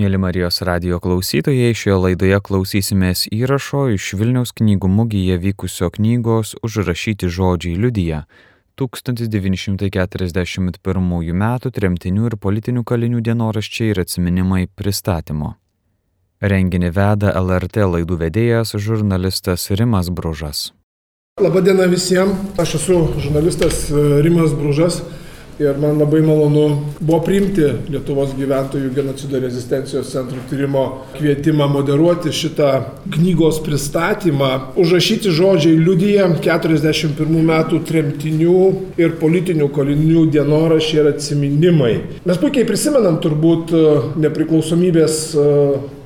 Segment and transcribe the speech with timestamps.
[0.00, 7.28] Mėly Marijos radio klausytojai, šioje laidoje klausysimės įrašo iš Vilniaus knygų mugėje vykusio knygos Užrašyti
[7.28, 8.22] žodžiai liudyje
[8.80, 10.72] 1941
[11.36, 11.44] m.
[11.76, 15.60] tremtinių ir politinių kalinių dienoraščiai ir atminimai pristatymo.
[16.40, 20.72] Renginį veda LRT laidų vedėjas žurnalistas Rimas Bružas.
[21.44, 23.92] Labadiena visiems, aš esu žurnalistas
[24.24, 25.04] Rimas Bružas
[25.60, 26.64] ir man labai malonu
[27.00, 30.84] buvo priimti Lietuvos gyventojų genocido rezistencijos centro tyrimo
[31.18, 32.70] kvietimą moderuoti šitą
[33.12, 34.50] knygos pristatymą.
[34.80, 38.56] Užrašyti žodžiai liudyja 41 metų tremtinių
[39.00, 41.94] ir politinių kalinių dienorašiai ir atsiminimai.
[42.24, 43.86] Mes puikiai prisimenam turbūt e,
[44.24, 45.48] nepriklausomybės e,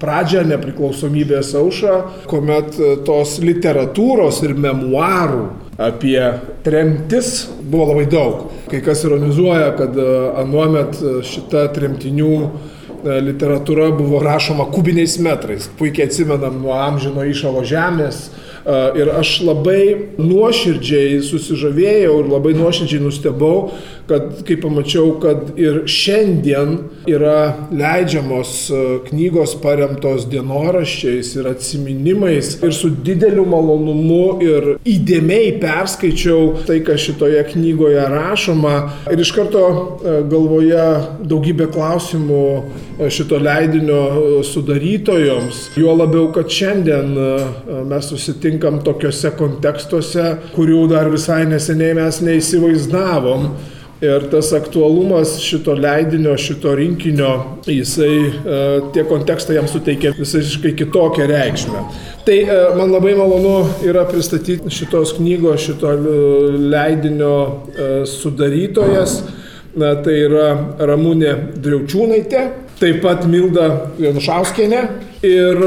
[0.02, 1.98] pradžią, nepriklausomybės aušą,
[2.30, 5.46] kuomet e, tos literatūros ir memuarų
[5.78, 8.46] apie tremtis buvo labai daug.
[8.70, 10.06] Kai kas ironizuoja, kad e,
[10.40, 15.68] anuomet e, šita tremtinių e, literatūra buvo rašoma kubiniais metrais.
[15.78, 18.28] Puikiai atsimenam nuo amžino išalo žemės,
[18.64, 23.74] Ir aš labai nuoširdžiai susižavėjau ir labai nuoširdžiai nustebau,
[24.08, 28.54] kad kai pamačiau, kad ir šiandien yra leidžiamos
[29.10, 32.54] knygos paremtos dienoraščiais ir atsiminimais.
[32.64, 38.74] Ir su dideliu malonumu ir įdėmiai perskaičiau tai, kas šitoje knygoje rašoma.
[39.12, 39.64] Ir iš karto
[40.32, 40.88] galvoje
[41.20, 42.44] daugybė klausimų
[43.12, 47.12] šito leidinio sudarytojoms, juo labiau, kad šiandien
[47.92, 53.48] mes susitinkame susitinkam tokiuose kontekstuose, kurių dar visai neseniai mes neįsivaizdavom.
[54.02, 61.26] Ir tas aktualumas šito leidinio, šito rinkinio, jisai, e, tie kontekstai jam suteikia visiškai kitokią
[61.30, 61.84] reikšmę.
[62.26, 69.22] Tai e, man labai malonu yra pristatyti šitos knygos, šito leidinio e, sudarytojas.
[69.74, 72.42] Na, tai yra Ramūnė Driaučiūnaitė,
[72.78, 74.82] taip pat Milda Janušauskienė
[75.26, 75.64] ir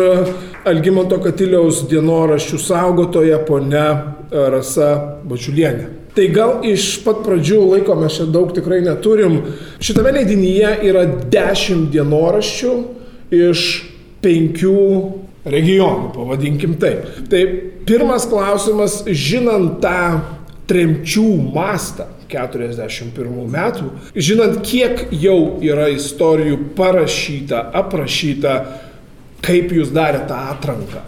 [0.67, 4.89] Algymanto Katiliaus dienoraščių saugotoja ponia e, Rasa
[5.27, 5.93] Bačiulienė.
[6.17, 9.37] Tai gal iš pat pradžių laiko mes čia daug tikrai neturim.
[9.83, 12.73] Šitame leidinyje yra dešimt dienoraščių
[13.37, 13.67] iš
[14.25, 14.81] penkių
[15.47, 17.05] regionų, pavadinkim taip.
[17.31, 17.43] Tai
[17.87, 19.99] pirmas klausimas, žinant tą
[20.67, 28.58] tremčių mastą 41 metų, žinant, kiek jau yra istorijų parašyta, aprašyta,
[29.45, 31.03] kaip jūs darėte tą atranką,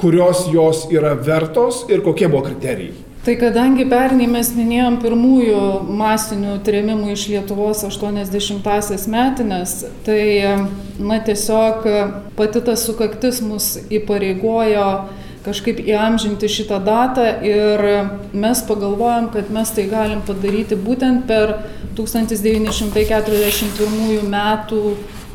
[0.00, 3.08] kurios jos yra vertos ir kokie buvo kriterijai.
[3.22, 5.58] Tai kadangi pernai mes minėjom pirmųjų
[5.94, 10.58] masinių trėmimų iš Lietuvos 80-asias metinės, tai
[10.98, 11.86] na tiesiog
[12.34, 15.06] pati ta sukaktis mus įpareigojo
[15.46, 21.62] kažkaip įamžinti šitą datą ir mes pagalvojom, kad mes tai galim padaryti būtent per
[21.98, 24.82] 1941 metų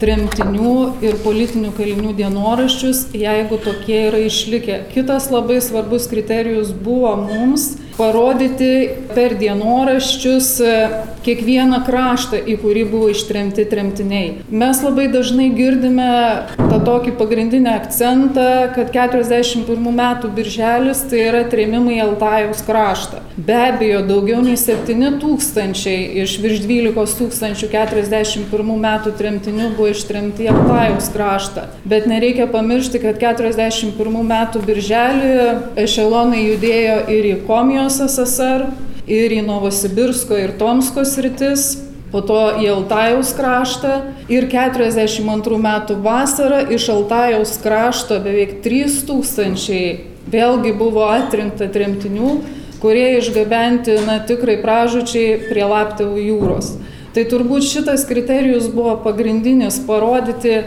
[0.02, 0.74] tremtinių
[1.06, 4.84] ir politinių kalinių dienoraščius, jeigu tokie yra išlikę.
[4.94, 8.72] Kitas labai svarbus kriterijus buvo mums parodyti
[9.16, 10.74] per dienoraščius e,
[11.26, 14.44] kiekvieną kraštą, į kurį buvo ištremti tremtiniai.
[14.48, 16.10] Mes labai dažnai girdime
[16.58, 23.24] tą tokį pagrindinį akcentą, kad 41 metų birželis tai yra tremimai Altajaus kraštą.
[23.38, 30.48] Be abejo, daugiau nei 7 tūkstančiai iš virš 12 tūkstančių 41 metų tremtinių buvo ištremti
[30.48, 31.68] į Altajaus kraštą.
[31.88, 35.34] Bet nereikia pamiršti, kad 41 metų birželį
[35.84, 38.66] ešelonai judėjo ir į Komijos Ukrainos SSR
[39.08, 41.78] ir į Novosibirsko ir Tomsko sritis,
[42.12, 43.92] po to į Altajaus kraštą
[44.28, 49.78] ir 42 metų vasarą iš Altajaus krašto beveik 3000
[50.28, 52.34] vėlgi buvo atrinkta tremtinių,
[52.82, 56.74] kurie išgabenti, na, tikrai pražučiai prie Laptevų jūros.
[57.16, 60.58] Tai turbūt šitas kriterijus buvo pagrindinis parodyti,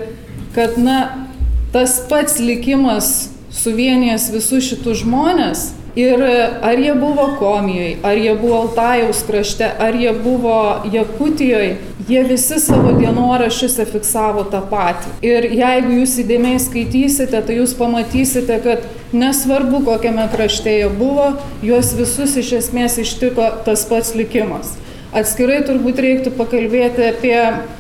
[0.57, 1.29] kad, na,
[1.77, 5.67] tas pats likimas suvienijęs visus šitus žmonės
[5.99, 6.23] Ir
[6.63, 11.79] ar jie buvo Komijoje, ar jie buvo Altajaus krašte, ar jie buvo Jakutijoje,
[12.09, 15.17] jie visi savo dienoraščiuose fiksavo tą patį.
[15.27, 21.33] Ir jeigu jūs įdėmiai skaitysite, tai jūs pamatysite, kad nesvarbu, kokiame krašte jie buvo,
[21.67, 24.77] juos visus iš esmės ištiko tas pats likimas.
[25.11, 27.37] Atskirai turbūt reiktų pakalbėti apie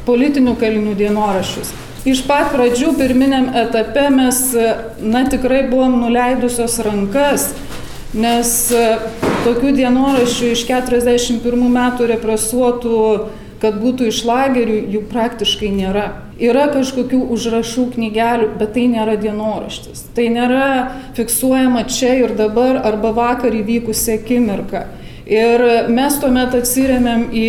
[0.09, 1.71] politinių kalinių dienoraščius.
[2.11, 4.39] Iš pat pradžių pirminiam etape mes,
[4.99, 7.53] na tikrai buvom nuleidusios rankas
[8.15, 8.87] nes e,
[9.45, 12.97] tokių dienoraščių iš 41 metų represuotų,
[13.61, 16.07] kad būtų iš lagerių, jų praktiškai nėra.
[16.41, 20.07] Yra kažkokių užrašų knygelių, bet tai nėra dienoraštis.
[20.17, 20.69] Tai nėra
[21.19, 24.87] fiksuojama čia ir dabar arba vakar įvykusi akimirka.
[25.31, 27.45] Ir mes tuomet atsiriamėm į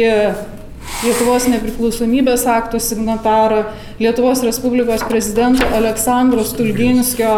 [1.01, 3.63] Lietuvos nepriklausomybės akto signatarą,
[3.97, 7.31] Lietuvos Respublikos prezidento Aleksandro Stulginskio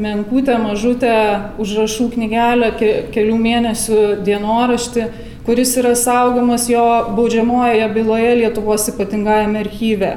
[0.00, 1.12] menkutę, mažutę
[1.60, 2.70] užrašų knygelę,
[3.12, 5.04] kelių mėnesių dienoraštį,
[5.44, 6.86] kuris yra saugomas jo
[7.18, 10.14] baudžiamojoje byloje Lietuvos ypatingajame archyve.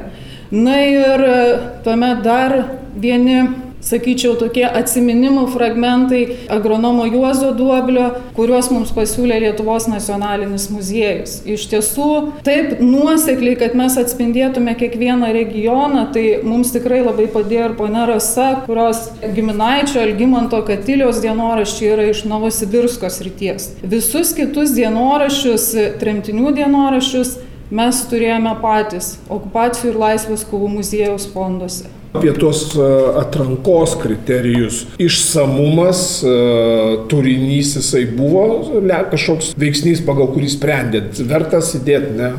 [0.56, 1.28] Na ir
[1.84, 2.56] tuomet dar
[2.96, 3.42] vieni
[3.84, 6.22] sakyčiau, tokie atsiminimų fragmentai
[6.52, 11.40] agronomo Juozo Duoblio, kuriuos mums pasiūlė Lietuvos nacionalinis muziejus.
[11.50, 12.10] Iš tiesų,
[12.48, 18.50] taip nuosekliai, kad mes atspindėtume kiekvieną regioną, tai mums tikrai labai padėjo ir ponia Rasa,
[18.68, 23.72] kurios giminaičio Algymanto Katilios dienoraščiai yra iš Novosibirskos ryties.
[23.84, 25.72] Visus kitus dienoraščius,
[26.02, 27.36] tremtinių dienoraščius,
[27.74, 32.88] mes turėjome patys okupacijų ir laisvės kovų muziejaus fonduose apie tuos e,
[33.20, 34.86] atrankos kriterijus.
[35.02, 36.34] Išsamumas, e,
[37.10, 38.82] turinys jisai buvo
[39.12, 42.34] kažkoks veiksnys, pagal kurį sprendėt, vertas įdėti, ne?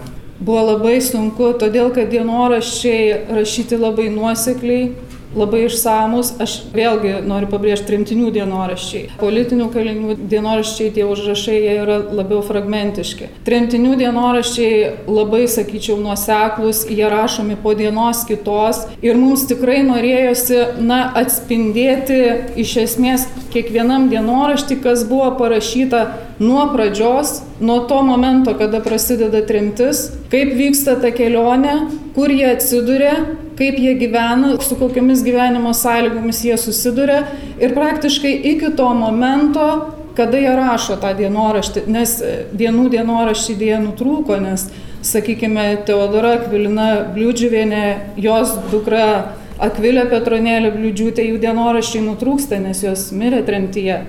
[0.45, 4.91] Buvo labai sunku, todėl kad dienoraščiai rašyti labai nuosekliai,
[5.39, 6.35] labai išsamus.
[6.43, 9.09] Aš vėlgi noriu pabrėžti tremtinių dienoraščiai.
[9.21, 13.31] Politinių kalinių dienoraščiai, tie užrašai, jie yra labiau fragmentiški.
[13.47, 21.05] Tremtinių dienoraščiai labai, sakyčiau, nuoseklus, jie rašomi po dienos kitos ir mums tikrai norėjosi, na,
[21.21, 22.21] atspindėti
[22.61, 26.05] iš esmės kiekvienam dienoraštį, kas buvo parašyta
[26.43, 31.77] nuo pradžios, nuo to momento, kada prasideda tremtis, kaip vyksta ta kelionė,
[32.17, 33.15] kur jie atsiduria,
[33.59, 37.25] kaip jie gyvena, su kokiamis gyvenimo sąlygomis jie susiduria
[37.61, 39.69] ir praktiškai iki to momento,
[40.17, 42.17] kada jie rašo tą dienoraštį, nes
[42.55, 44.69] vienų dienoraštį dėja nutrūko, nes,
[45.05, 47.87] sakykime, Teodora Akvilina Bliūdžiuvienė,
[48.23, 54.01] jos dukra Akvilė Petronėlė Bliūdžiūtė, jų dienoraščiai nutrūksta, nes jos mirė tremtyje.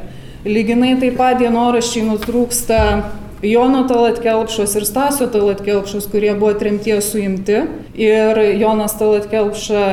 [0.45, 2.79] Lyginai taip pat dienoraščiai nutrūksta
[3.45, 7.61] Jono Talatkelpšos ir Stasio Talatkelpšos, kurie buvo tremties suimti.
[7.93, 9.83] Ir Jonas Talatkelpša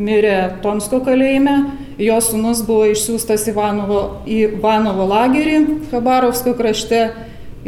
[0.00, 1.56] mirė Tomsko kalėjime,
[2.00, 5.58] jo sunus buvo išsiųstas Ivanovo, į Ivanovo lagerį
[5.92, 7.02] Kabarovsko krašte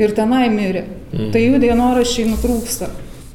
[0.00, 0.86] ir tenai mirė.
[1.12, 1.30] Mm.
[1.32, 2.88] Tai jų dienoraščiai nutrūksta.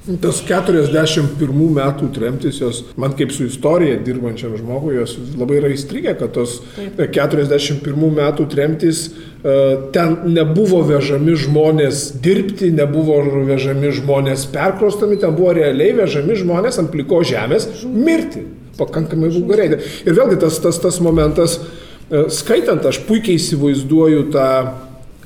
[0.07, 6.13] Tas 41 metų tremtis, jos, man kaip su istorija dirbančiam žmogui, jos labai yra įstrigę,
[6.15, 7.01] kad tos Taip.
[7.17, 9.57] 41 metų tremtis, e,
[9.95, 13.19] ten nebuvo vežami žmonės dirbti, nebuvo
[13.49, 18.45] vežami žmonės perkrostami, ten buvo realiai vežami žmonės ant pliko žemės mirti.
[18.79, 19.81] Pakankamai vulgariai.
[20.05, 21.59] Ir vėlgi tas, tas, tas momentas,
[22.07, 24.51] e, skaitant, aš puikiai įsivaizduoju tą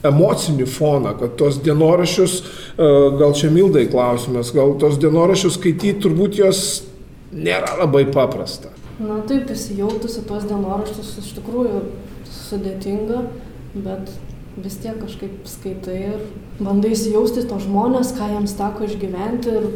[0.08, 2.90] emocinį foną, kad tos dienoraščius, e,
[3.20, 6.64] gal čia mildai klausimas, gal tos dienoraščius skaityti turbūt jos
[7.32, 8.74] nėra labai paprasta.
[9.02, 11.86] Na taip, įsijautusi tuos dienoraščius iš tikrųjų
[12.30, 13.24] sudėtinga,
[13.82, 14.12] bet
[14.62, 16.26] vis tiek kažkaip skaitai ir
[16.60, 19.70] bandai įsijausti to žmonės, ką jiems teko išgyventi ir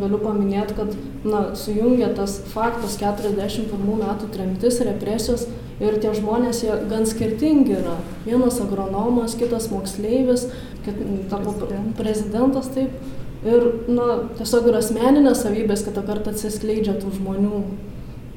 [0.00, 0.94] galiu paminėti, kad
[1.26, 5.48] na, sujungia tas faktas 41 metų tremtis, represijos
[5.80, 7.96] ir tie žmonės jie gan skirtingi yra.
[8.26, 10.48] Vienas agronomas, kitas moksleivis,
[10.84, 11.00] kit,
[11.32, 11.54] tapo
[11.98, 12.94] prezidentas taip.
[13.40, 17.62] Ir na, tiesiog yra asmeninės savybės, kitą kartą atsiskleidžia tų žmonių.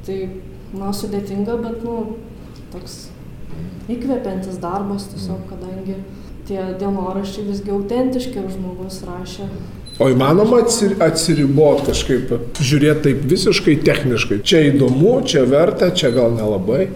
[0.08, 0.18] Tai,
[0.80, 2.18] na, sudėtinga, bet, nu,
[2.72, 2.98] toks
[3.92, 6.00] įkvepiantis darbas tiesiog, kadangi
[6.48, 9.48] tie dienoraščiai visgi autentiški ir žmogus rašė
[10.02, 10.64] O įmanoma
[11.06, 14.40] atsiribot kažkaip, žiūrėti taip visiškai techniškai.
[14.42, 16.88] Čia įdomu, čia verta, čia gal nelabai.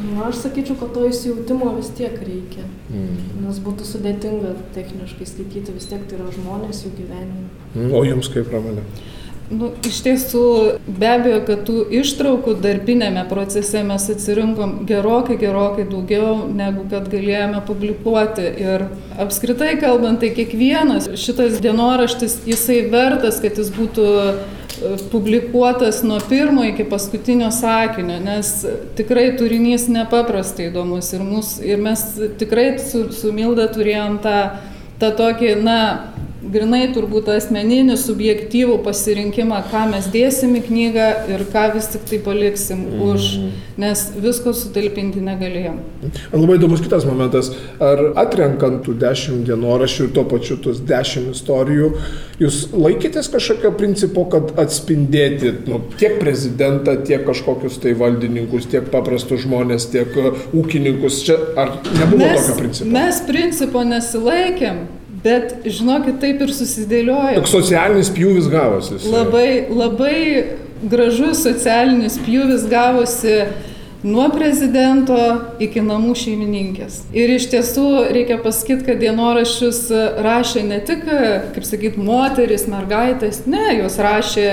[0.00, 2.64] Na, aš sakyčiau, kad to įsijautimo vis tiek reikia.
[2.88, 3.44] Mm.
[3.44, 7.48] Nes būtų sudėtinga techniškai skaityti, vis tiek tai yra žmonės, jų gyvenimai.
[7.74, 7.90] Mm.
[7.94, 8.86] O jums kaip pramonė?
[9.50, 10.42] Nu, iš tiesų,
[10.86, 17.58] be abejo, kad tų ištraukų darbinėme procese mes atsirinkom gerokai, gerokai daugiau, negu kad galėjome
[17.66, 18.46] publikuoti.
[18.62, 18.84] Ir
[19.18, 26.62] apskritai kalbant, tai kiekvienas šitas dienoraštis, jisai vertas, kad jis būtų e, publikuotas nuo pirmo
[26.70, 28.54] iki paskutinio sakinio, nes
[29.00, 32.06] tikrai turinys nepaprastai įdomus ir, mus, ir mes
[32.38, 34.38] tikrai su, su Milda turėjom tą,
[35.02, 35.80] tą tokį, na,
[36.40, 42.20] grinai turbūt asmeninį, subjektyvų pasirinkimą, ką mes dėsim į knygą ir ką vis tik tai
[42.24, 43.02] paliksim mm.
[43.10, 43.26] už,
[43.80, 45.80] nes visko sutalpinti negalėjom.
[46.32, 51.90] Labai įdomus kitas momentas, ar atrenkant tų dešimt dienoraščių ir tuo pačiu tos dešimt istorijų,
[52.40, 59.44] jūs laikytės kažkokio principo, kad atspindėti nu, tiek prezidentą, tiek kažkokius tai valdininkus, tiek paprastus
[59.44, 60.16] žmonės, tiek
[60.56, 62.90] ūkininkus, čia ar nebuvo mes, tokio principo?
[62.96, 64.82] Mes principo nesilaikėm.
[65.24, 67.40] Bet, žinokit, taip ir susidėliojo.
[67.42, 69.00] Toks socialinis pjūvis gavosi.
[69.12, 70.20] Labai, labai
[70.88, 73.42] gražus socialinis pjūvis gavosi.
[74.02, 75.16] Nuo prezidento
[75.60, 77.02] iki namų šeimininkės.
[77.16, 79.80] Ir iš tiesų reikia pasakyti, kad dienoraščius
[80.24, 81.04] rašė ne tik,
[81.54, 84.46] kaip sakyt, moteris, mergaitės, ne, jos rašė,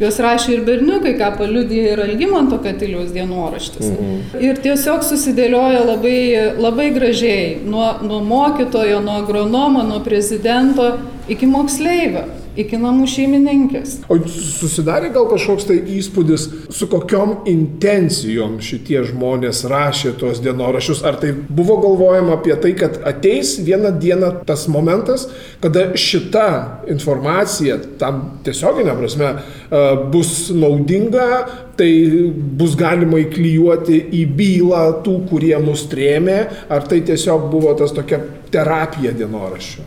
[0.00, 3.88] jos rašė ir berniukai, ką paliudė ir Algymanto Katiliaus dienoraštis.
[3.88, 4.42] Mhm.
[4.44, 6.18] Ir tiesiog susidėlioja labai,
[6.60, 10.92] labai gražiai, nuo, nuo mokytojo, nuo agronomo, nuo prezidento
[11.30, 12.26] iki moksleivio
[12.64, 13.96] iki namų šeimininkės.
[14.10, 21.02] O susidarė gal kažkoks tai įspūdis, su kokiom intencijom šitie žmonės rašė tuos dienoraščius?
[21.06, 25.28] Ar tai buvo galvojama apie tai, kad ateis vieną dieną tas momentas,
[25.62, 26.46] kada šita
[26.92, 31.28] informacija tam tiesioginė prasme e, bus naudinga,
[31.80, 31.90] tai
[32.60, 38.20] bus galima įklijuoti į bylą tų, kurie mus trėmė, ar tai tiesiog buvo tas tokia
[38.52, 39.86] terapija dienoraščio?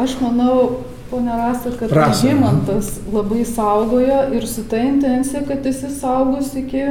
[0.00, 1.90] Aš manau, Pone Rasa, kad
[2.22, 6.86] Žymantas labai saugojo ir su ta intencija, kad jis saugus iki...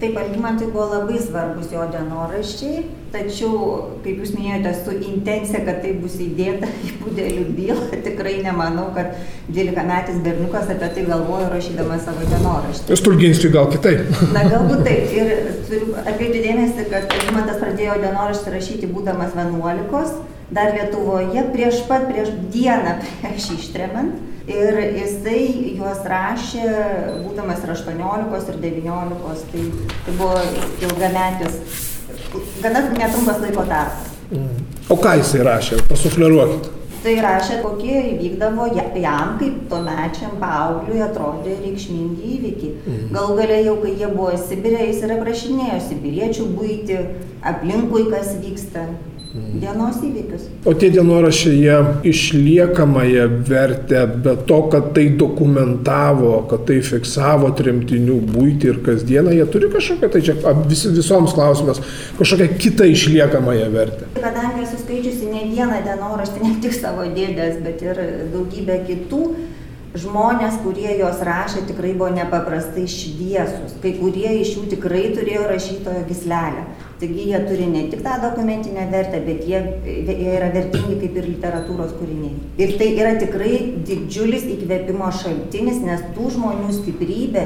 [0.00, 3.56] Taip, Algimantui buvo labai svarbus jo dienoraščiai, tačiau,
[4.04, 9.18] kaip jūs minėjote, su intencija, kad tai bus įdėta į pudelių bylą, tikrai nemanau, kad
[9.50, 12.98] 12-metis berniukas apie tai galvojo rašydamas savo dienoraštį.
[13.02, 14.06] Stulginskiui gal kitaip.
[14.32, 15.12] Na, galbūt taip.
[15.18, 15.34] Ir
[15.68, 22.32] turiu atkreipti dėmesį, kad Algimantas pradėjo dienoraštį rašyti būdamas 11 dar Lietuvoje prieš pat, prieš
[22.52, 24.24] dieną prieš ištremant.
[24.48, 25.42] Ir jisai
[25.76, 26.64] juos rašė,
[27.26, 29.64] būdamas ir 18 ir 19, tai,
[30.06, 30.38] tai buvo
[30.86, 31.58] ilgametis,
[32.64, 34.08] gana netrumpas laiko tarpas.
[34.32, 34.64] Mm.
[34.88, 36.70] O ką jisai rašė, pasufleruokit.
[36.98, 42.72] Tai rašė, kokie įvykdavo jam, kaip tuo mečiam paaugliui atrodė reikšmingi įvykiai.
[42.80, 43.04] Mhm.
[43.14, 46.98] Galų galia jau, kai jie buvo Sibirė, jis ir aprašinėjo Sibiriečių būti,
[47.52, 48.88] aplinkui kas vyksta
[49.62, 50.46] dienos įvykius.
[50.68, 51.76] O tie dienoraščiai jie
[52.10, 59.46] išliekamąją vertę, be to, kad tai dokumentavo, kad tai fiksavo tremtinių būti ir kasdieną, jie
[59.52, 60.36] turi kažkokią, tai čia
[60.68, 61.82] vis, visoms klausimas,
[62.20, 64.10] kažkokią kitą išliekamąją vertę.
[64.18, 68.02] Kadangi esu skaičiusi ne vieną dienoraštį, ne tik savo dėdės, bet ir
[68.34, 69.22] daugybę kitų,
[69.98, 73.78] žmonės, kurie juos rašė, tikrai buvo nepaprastai šviesus.
[73.82, 76.66] Kai kurie iš jų tikrai turėjo rašytojo gislelę.
[76.98, 81.28] Taigi jie turi ne tik tą dokumentinę vertę, bet jie, jie yra vertingi kaip ir
[81.28, 82.32] literatūros kūriniai.
[82.58, 83.52] Ir tai yra tikrai
[83.86, 87.44] didžiulis įkvėpimo šaltinis, nes tų žmonių stiprybė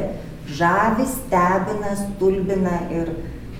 [0.57, 3.13] žavi, stebina, stulbina ir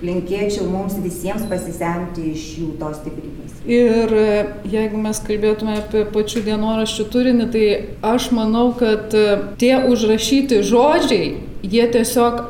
[0.03, 3.53] linkėčiau mums visiems pasisemti iš jų tos stiprybės.
[3.69, 4.25] Ir e,
[4.67, 7.67] jeigu mes kalbėtume apie pačių dienoraščių turinį, tai
[8.15, 11.29] aš manau, kad e, tie užrašyti žodžiai,
[11.63, 12.41] jie tiesiog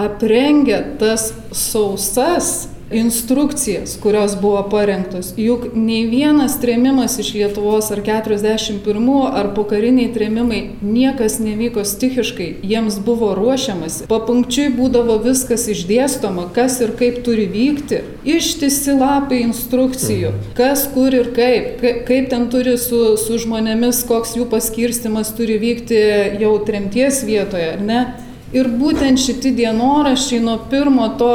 [0.00, 5.32] aprengia tas sausas instrukcijas, kurios buvo parengtos.
[5.36, 13.00] Juk nei vienas trėmimas iš Lietuvos ar 41 ar pokariniai trėmimai niekas nevyko stichiškai, jiems
[13.02, 14.06] buvo ruošiamasi.
[14.10, 18.02] Papunkčiui būdavo viskas išdėstoma, kas ir kaip turi vykti.
[18.26, 24.46] Ištisi lapai instrukcijų, kas kur ir kaip, kaip ten turi su, su žmonėmis, koks jų
[24.52, 25.98] paskirstimas turi vykti
[26.42, 28.00] jau tremties vietoje, ar ne?
[28.54, 31.32] Ir būtent šitie dienoraščiai nuo pirmo to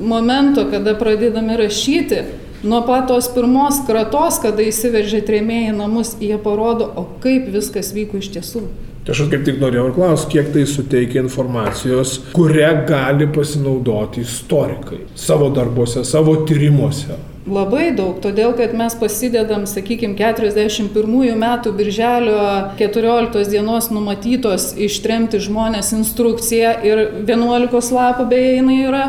[0.00, 2.22] momento, kada pradedame rašyti,
[2.62, 8.32] nuo patos pirmos kratos, kada įsiveržė trėmėjai namus, jie parodo, o kaip viskas vyko iš
[8.36, 8.64] tiesų.
[9.00, 15.00] Tai aš kaip tik norėjau ir klausti, kiek tai suteikia informacijos, kurią gali pasinaudoti istorikai
[15.16, 17.16] savo darbuose, savo tyrimuose.
[17.48, 22.42] Labai daug, todėl kad mes pasidedam, sakykime, 41 metų birželio
[22.76, 29.04] 14 dienos numatytos ištremti žmonės instrukciją ir 11 lapų beje jinai yra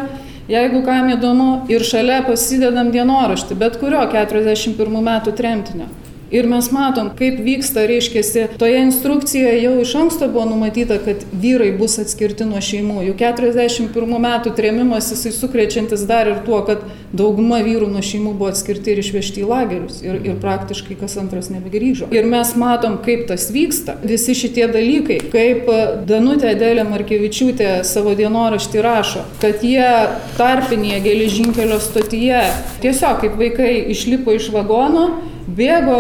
[0.50, 5.90] Jeigu kam įdomu, ir šalia pasidedam dienoraštį, bet kurio 41 metų tremtinio.
[6.32, 11.74] Ir mes matom, kaip vyksta, reiškia, toje instrukcijoje jau iš anksto buvo numatyta, kad vyrai
[11.76, 13.02] bus atskirti nuo šeimų.
[13.10, 18.48] Jau 41 metų trėmimas jisai sukrečiantis dar ir tuo, kad dauguma vyrų nuo šeimų buvo
[18.54, 19.98] atskirti ir išvežti į lagerius.
[20.06, 22.08] Ir, ir praktiškai kas antras nebegrįžo.
[22.16, 23.98] Ir mes matom, kaip tas vyksta.
[24.08, 25.68] Visi šitie dalykai, kaip
[26.08, 29.92] Danutė Adelė Markevičiūtė savo dienoraštį rašo, kad jie
[30.40, 32.46] tarpinėje geležinkelio stotyje
[32.80, 35.10] tiesiog kaip vaikai išlipo iš vagono
[35.58, 35.98] bėgo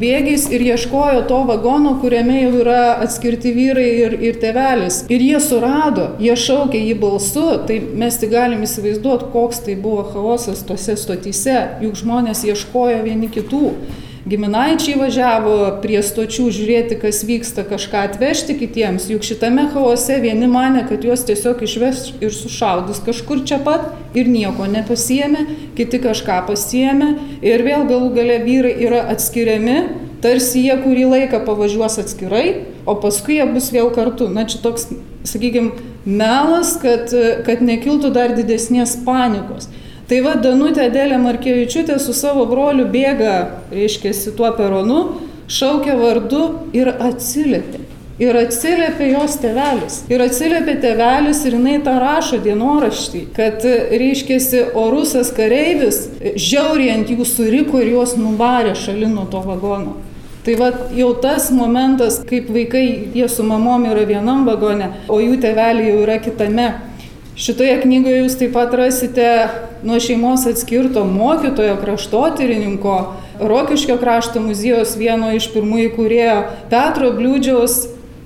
[0.00, 5.02] bėgiais ir ieškojo to vagono, kuriame jau yra atskirti vyrai ir, ir tevelis.
[5.12, 10.04] Ir jie surado, jie šaukė jį balsu, tai mes tik galim įsivaizduoti, koks tai buvo
[10.12, 13.74] chaosas tose stotyse, juk žmonės ieškojo vieni kitų
[14.28, 20.84] giminaičiai važiavo prie stočių žiūrėti, kas vyksta, kažką atvežti kitiems, juk šitame chaose vieni mane,
[20.88, 25.46] kad juos tiesiog išves ir sušaudus kažkur čia pat ir nieko nepasiemė,
[25.78, 27.14] kiti kažką pasiemė
[27.46, 29.78] ir vėl galų gale vyrai yra atskiriami,
[30.20, 32.46] tarsi jie kurį laiką pavažiuos atskirai,
[32.84, 34.28] o paskui jie bus vėl kartu.
[34.28, 34.90] Na čia toks,
[35.24, 35.72] sakykime,
[36.04, 37.12] melas, kad,
[37.46, 39.70] kad nekiltų dar didesnės panikos.
[40.10, 43.34] Tai va Danutė Dėlė Markevičiūtė su savo broliu bėga,
[43.70, 45.04] reiškia, tuo peronu,
[45.46, 46.40] šaukia vardu
[46.74, 47.84] ir atsiliepia.
[48.20, 50.00] Ir atsiliepia jos tevelis.
[50.10, 53.62] Ir atsiliepia tevelis ir jinai tą rašo dienoraštį, kad,
[54.02, 60.00] reiškėsi, orusas kareivis žiauriai ant jų suriko ir juos nuvarė šalin nuo to vagono.
[60.42, 65.38] Tai va jau tas momentas, kaip vaikai, jie su mamom yra vienam vagone, o jų
[65.38, 66.72] teveliai jau yra kitame.
[67.40, 69.26] Šitoje knygoje jūs taip pat rasite
[69.86, 72.96] nuo šeimos atskirto mokytojo, kraštotyrininko,
[73.40, 76.34] Rokiškio krašto muziejaus vieno iš pirmųjų kūrėjo
[76.68, 77.78] Petro Bliūdžiaus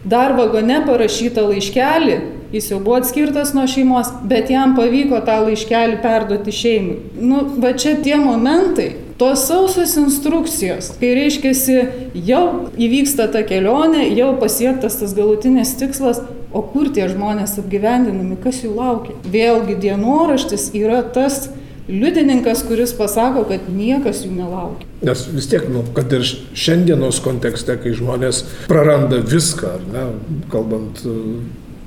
[0.02, 2.16] dar vagone parašytą laiškelį,
[2.56, 6.98] jis jau buvo atskirtas nuo šeimos, bet jam pavyko tą laiškelį perduoti šeimai.
[7.14, 8.90] Nu, va čia tie momentai,
[9.22, 11.78] tos sausos instrukcijos, kai reiškiasi,
[12.26, 12.44] jau
[12.74, 18.72] įvyksta ta kelionė, jau pasiektas tas galutinis tikslas, o kur tie žmonės apgyvendinami, kas jų
[18.76, 19.16] laukia.
[19.26, 21.48] Vėlgi dienoraštis yra tas
[21.88, 24.88] liudininkas, kuris pasako, kad niekas jų nelaukia.
[25.04, 30.06] Nes vis tiek, nu, kad ir šiandienos kontekste, kai žmonės praranda viską, ne,
[30.52, 31.04] kalbant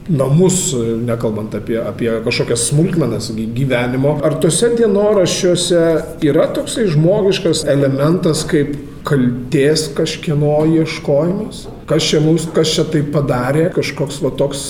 [0.10, 0.74] namus,
[1.06, 5.82] nekalbant apie, apie kažkokias smulkmenas gyvenimo, ar tose dienoraščiuose
[6.28, 8.76] yra toksai žmogiškas elementas kaip
[9.08, 11.66] kalties kažkieno ieškojimas?
[11.88, 14.64] Kas čia mums, kas čia tai padarė, kažkoks va toks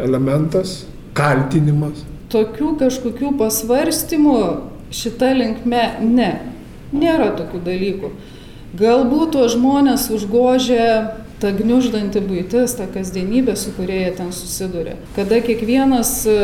[0.00, 0.84] elementas,
[1.18, 2.04] kaltinimas?
[2.30, 4.36] Tokių kažkokių pasvarstymų
[4.94, 6.30] šita linkme ne.
[6.90, 8.12] Nėra tokių dalykų.
[8.78, 10.86] Galbūt tuos žmonės užgožia
[11.40, 14.96] ta gniuždanti būtis, ta kasdienybė, su kuria jie ten susiduria.
[15.16, 16.40] Kada kiekvienas e,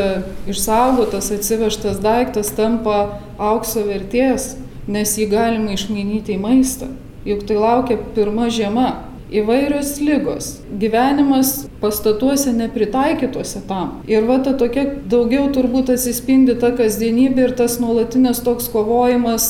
[0.49, 4.55] išsaugotas, atsivežtas daiktas tampa aukso vertės,
[4.87, 6.89] nes jį galima išmainyti į maistą.
[7.27, 8.89] Juk tai laukia pirma žiema,
[9.27, 10.45] įvairios lygos,
[10.79, 13.97] gyvenimas pastatuose nepritaikytuose tam.
[14.07, 19.49] Ir va ta tokia daugiau turbūt atsispindi ta kasdienybė ir tas nuolatinės toks kovojimas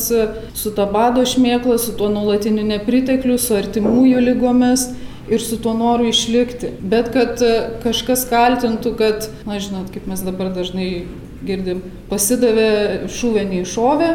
[0.58, 4.89] su ta bado šmėkla, su tuo nuolatiniu nepritekliu, su artimųjų lygomis
[5.31, 6.74] ir su tuo noru išlikti.
[6.81, 7.41] Bet kad
[7.84, 11.05] kažkas kaltintų, kad, na žinot, kaip mes dabar dažnai
[11.48, 14.12] girdim, pasidavė šūvę neišovę,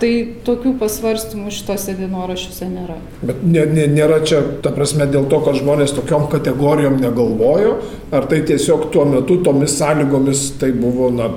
[0.00, 0.10] Tai
[0.44, 2.96] tokių pasvarstymų šitose dienoraščiuose nėra.
[3.24, 7.74] Bet nė, nė, nėra čia, ta prasme, dėl to, kad žmonės tokiom kategorijom negalvojo,
[8.16, 11.30] ar tai tiesiog tuo metu tomis sąlygomis tai buvo, na,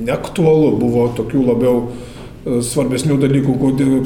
[0.00, 3.56] neaktualu, buvo tokių labiau e, svarbesnių dalykų,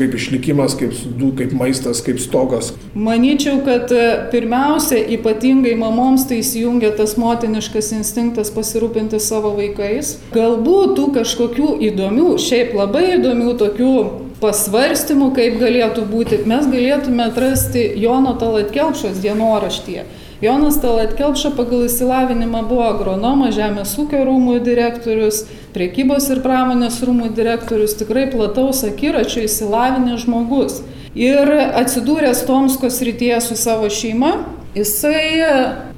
[0.00, 0.94] kaip išlikimas, kaip,
[1.38, 2.72] kaip maistas, kaip stogas.
[2.94, 10.16] Manyčiau, kad e, pirmiausia, ypatingai mamoms tai įsijungia tas motiniškas instinktas pasirūpinti savo vaikais.
[10.34, 13.94] Galbūt tų kažkokių įdomių, šiaip labai įdomių tokių
[14.42, 20.04] pasvarstymų, kaip galėtų būti, mes galėtume atrasti Jono Talatkelpšos dienoraštyje.
[20.42, 25.44] Jonas Talatkelpša pagal įsilavinimą buvo agronomas, žemės ūkio rūmų direktorius,
[25.76, 30.80] priekybos ir pramonės rūmų direktorius, tikrai plataus akiračio įsilavinęs žmogus.
[31.14, 31.46] Ir
[31.78, 34.32] atsidūręs Tomsko srityje su savo šeima,
[34.74, 35.22] jisai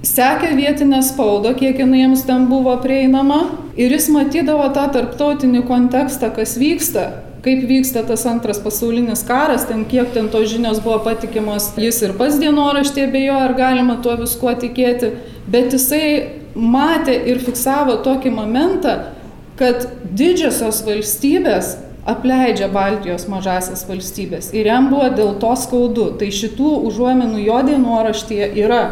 [0.05, 3.47] sekė vietinę spaudą, kiek jinai jiems ten buvo prieinama,
[3.81, 7.09] ir jis matydavo tą tarptautinį kontekstą, kas vyksta,
[7.47, 12.17] kaip vyksta tas antras pasaulinis karas, ten kiek ten tos žinios buvo patikimos, jis ir
[12.19, 15.13] pas dienoraštį abejojo, ar galima tuo viskuo tikėti,
[15.47, 16.07] bet jisai
[16.59, 18.97] matė ir fiksavo tokį momentą,
[19.57, 19.87] kad
[20.19, 26.11] didžiosios valstybės apleidžia Baltijos mažasias valstybės ir jam buvo dėl to skaudu.
[26.19, 28.83] Tai šitų užuomenų jo dienoraštyje yra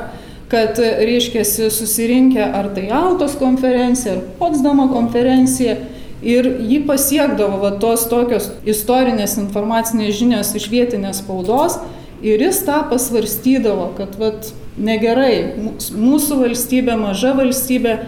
[0.54, 5.76] kad, reiškia, susirinkę ar tai Altos konferencija, ar Potsdamo konferencija,
[6.24, 11.78] ir jį pasiekdavo va, tos tokios istorinės informacinės žinios iš vietinės spaudos
[12.24, 15.54] ir jis tą pasvarstydavo, kad vat, negerai,
[15.94, 17.98] mūsų valstybė, maža valstybė,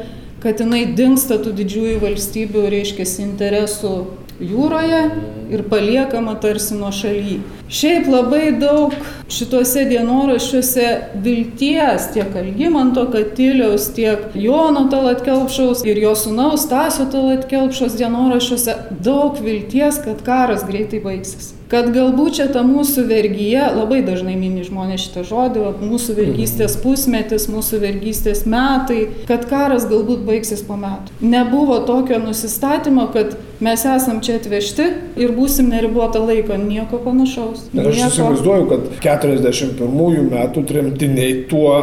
[0.42, 3.92] kad jinai dinksta tų didžiųjų valstybių, reiškia, interesų
[4.40, 5.02] jūroje
[5.50, 7.40] ir paliekama tarsi nuo šaly.
[7.72, 8.94] Šiaip labai daug
[9.32, 10.86] šituose dienoraščiuose
[11.24, 20.02] vilties tiek Algymanto Katiliaus, tiek Jono Talatkelpšaus ir jo sunaus Tasio Talatkelpšos dienoraščiuose daug vilties,
[20.06, 25.24] kad karas greitai baigsis kad galbūt čia ta mūsų vergyje, labai dažnai mini žmonės šitą
[25.26, 31.16] žodį, mūsų vergystės pusmetis, mūsų vergystės metai, kad karas galbūt baigsis po metų.
[31.26, 37.68] Nebuvo tokio nusistatymo, kad mes esam čia atvežti ir būsim neribotą laiką, nieko panašaus.
[37.72, 37.92] Nieko.
[37.92, 41.76] Aš įsivaizduoju, kad 41 metų tremtiniai tuo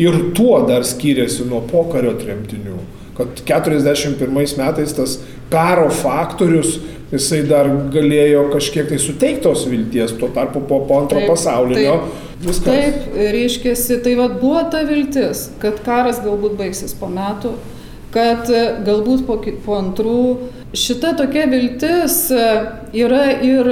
[0.00, 2.78] ir tuo dar skiriasi nuo pokario tremtinių.
[3.18, 5.18] Kad 41 metais tas
[5.52, 6.78] karo faktorius
[7.10, 12.22] jisai dar galėjo kažkiek tai suteiktos vilties, tuo tarpu po, po antro taip, pasaulinio taip,
[12.44, 12.68] viskas.
[12.68, 17.56] Taip, reiškia, tai vad buvo ta viltis, kad karas galbūt baigsis po metų,
[18.14, 18.46] kad
[18.86, 20.22] galbūt po, po antrų
[20.76, 22.26] šita tokia viltis
[22.94, 23.70] yra ir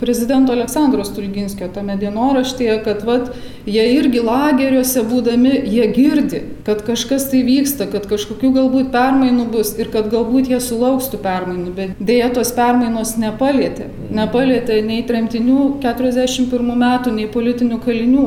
[0.00, 3.32] prezidento Aleksandro Stulginskio tame dienoraštyje, kad vat,
[3.66, 9.74] jie irgi lageriuose būdami, jie girdi, kad kažkas tai vyksta, kad kažkokių galbūt permainų bus
[9.78, 13.90] ir kad galbūt jie sulauks tų permainų, bet dėja tos permainos nepalėtė.
[14.10, 18.26] Nepalėtė nei tremtinių 41 metų, nei politinių kalinių.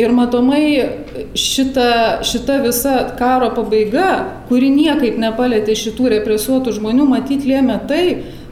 [0.00, 0.64] Ir matomai
[1.38, 4.10] šita, šita visa karo pabaiga,
[4.48, 8.04] kuri niekaip nepalėtė šitų represuotų žmonių, matyt lėmė tai,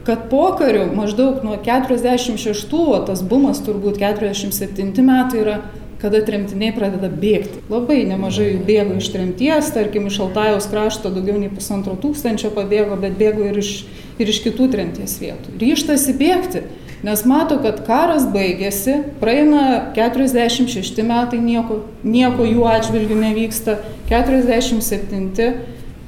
[0.07, 5.59] kad pokariu maždaug nuo 46, o tas bumas turbūt 47 metai yra,
[5.99, 7.59] kada tremtiniai pradeda bėgti.
[7.71, 12.95] Labai nemažai jų bėgo iš tremties, tarkim, iš Altajaus krašto daugiau nei pusantro tūkstančio pabėgo,
[13.01, 13.73] bet bėgo ir iš,
[14.19, 15.55] ir iš kitų tremties vietų.
[15.61, 16.65] Ryštasi bėgti,
[17.07, 23.79] nes mato, kad karas baigėsi, praeina 46 metai, nieko, nieko jų atžvilgių nevyksta,
[24.11, 25.51] 47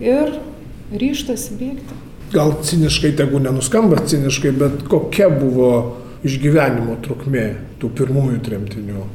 [0.04, 0.40] ir
[0.92, 2.02] ryštasi bėgti
[2.34, 5.72] gal ciniškai tegu nenuskamba ciniškai, bet kokia buvo
[6.28, 7.46] išgyvenimo trukmė
[7.82, 9.06] tų pirmųjų tremtinių?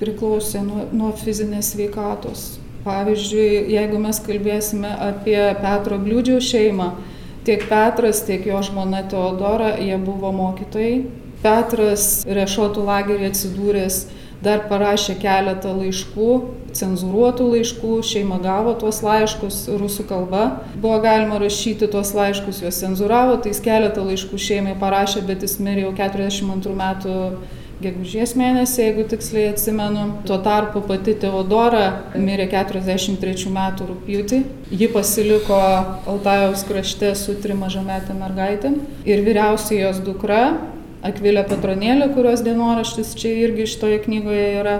[0.00, 2.56] Priklausė nuo, nuo fizinės sveikatos.
[2.82, 6.88] Pavyzdžiui, jeigu mes kalbėsime apie Petro Bliūdžio šeimą,
[7.46, 11.04] tiek Petras, tiek jo žmona Teodora, jie buvo mokytojai.
[11.42, 14.02] Petras Rešotų lagerį atsidūręs
[14.42, 16.28] dar parašė keletą laiškų,
[16.74, 20.44] cenzūruotų laiškų, šeima gavo tuos laiškus rusų kalba.
[20.74, 25.58] Buvo galima rašyti tuos laiškus, juos cenzūravo, tai jis keletą laiškų šeimai parašė, bet jis
[25.62, 27.16] mirė jau 42 metų
[27.82, 30.08] gegužės mėnesį, jeigu tiksliai atsimenu.
[30.28, 34.42] Tuo tarpu pati Teodora mirė 43 metų rūpjūtį.
[34.72, 35.58] Ji pasiliko
[36.10, 38.76] Altajaus krašte su trim mažametė mergaitė.
[39.08, 40.44] Ir vyriausiai jos dukra
[41.02, 44.74] Akvilė Petronėlė, kurios dienoraštis čia irgi šitoje knygoje yra,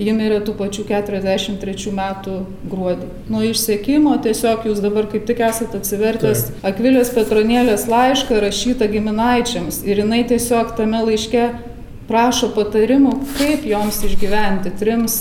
[0.00, 2.36] ji mirė tų pačių 43 metų
[2.72, 3.06] gruodį.
[3.30, 6.48] Nuo išsiekimo tiesiog jūs dabar kaip tik esate atsivertęs.
[6.66, 11.46] Akvilės Petronėlės laišką rašytą giminaičiams ir jinai tiesiog tame laiške
[12.10, 15.20] prašo patarimų, kaip joms išgyventi trims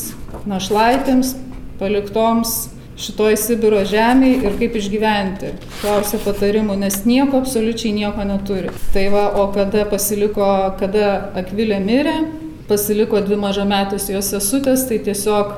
[0.49, 1.36] našlaitėms
[1.80, 2.58] paliktoms
[2.99, 5.54] šitoj Sibiro žemėje ir kaip išgyventi.
[5.80, 8.73] Klausia patarimų, nes nieko, absoliučiai nieko neturi.
[8.93, 10.49] Tai va, o kada pasiliko,
[10.82, 12.17] kada Akvilė mirė,
[12.67, 15.56] pasiliko dvi mažametės jos sesutės, tai tiesiog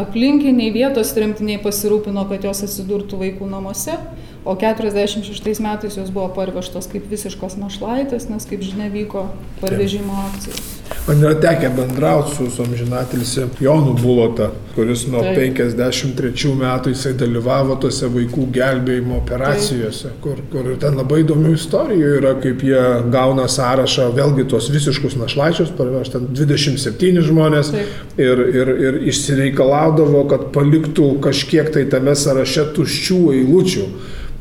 [0.00, 3.98] aplinkiniai vietos tremtiniai pasirūpino, kad jos atsidurtų vaikų namuose
[4.44, 9.26] o keturiasdešim šeštais metais jos buvo parvežtos kaip visiškos našlaitės nes kaip žinia vyko
[9.60, 10.76] parvežimo akcijos
[11.06, 17.12] man yra tekę bendraut su su amžinatilsį jonu bulota kuris nuo penkiasdešim trečių metų jisai
[17.20, 22.84] dalyvavo tose vaikų gelbėjimo operacijose kur kur ir ten labai įdomių istorijų yra kaip jie
[23.12, 30.24] gauna sąrašą vėlgi tuos visiškus našlaičius parvežt ten dvidešim septyni žmonės ir ir ir išsireikalaudavo
[30.32, 33.86] kad paliktų kažkiek tai tame sąraše tuščių eilučių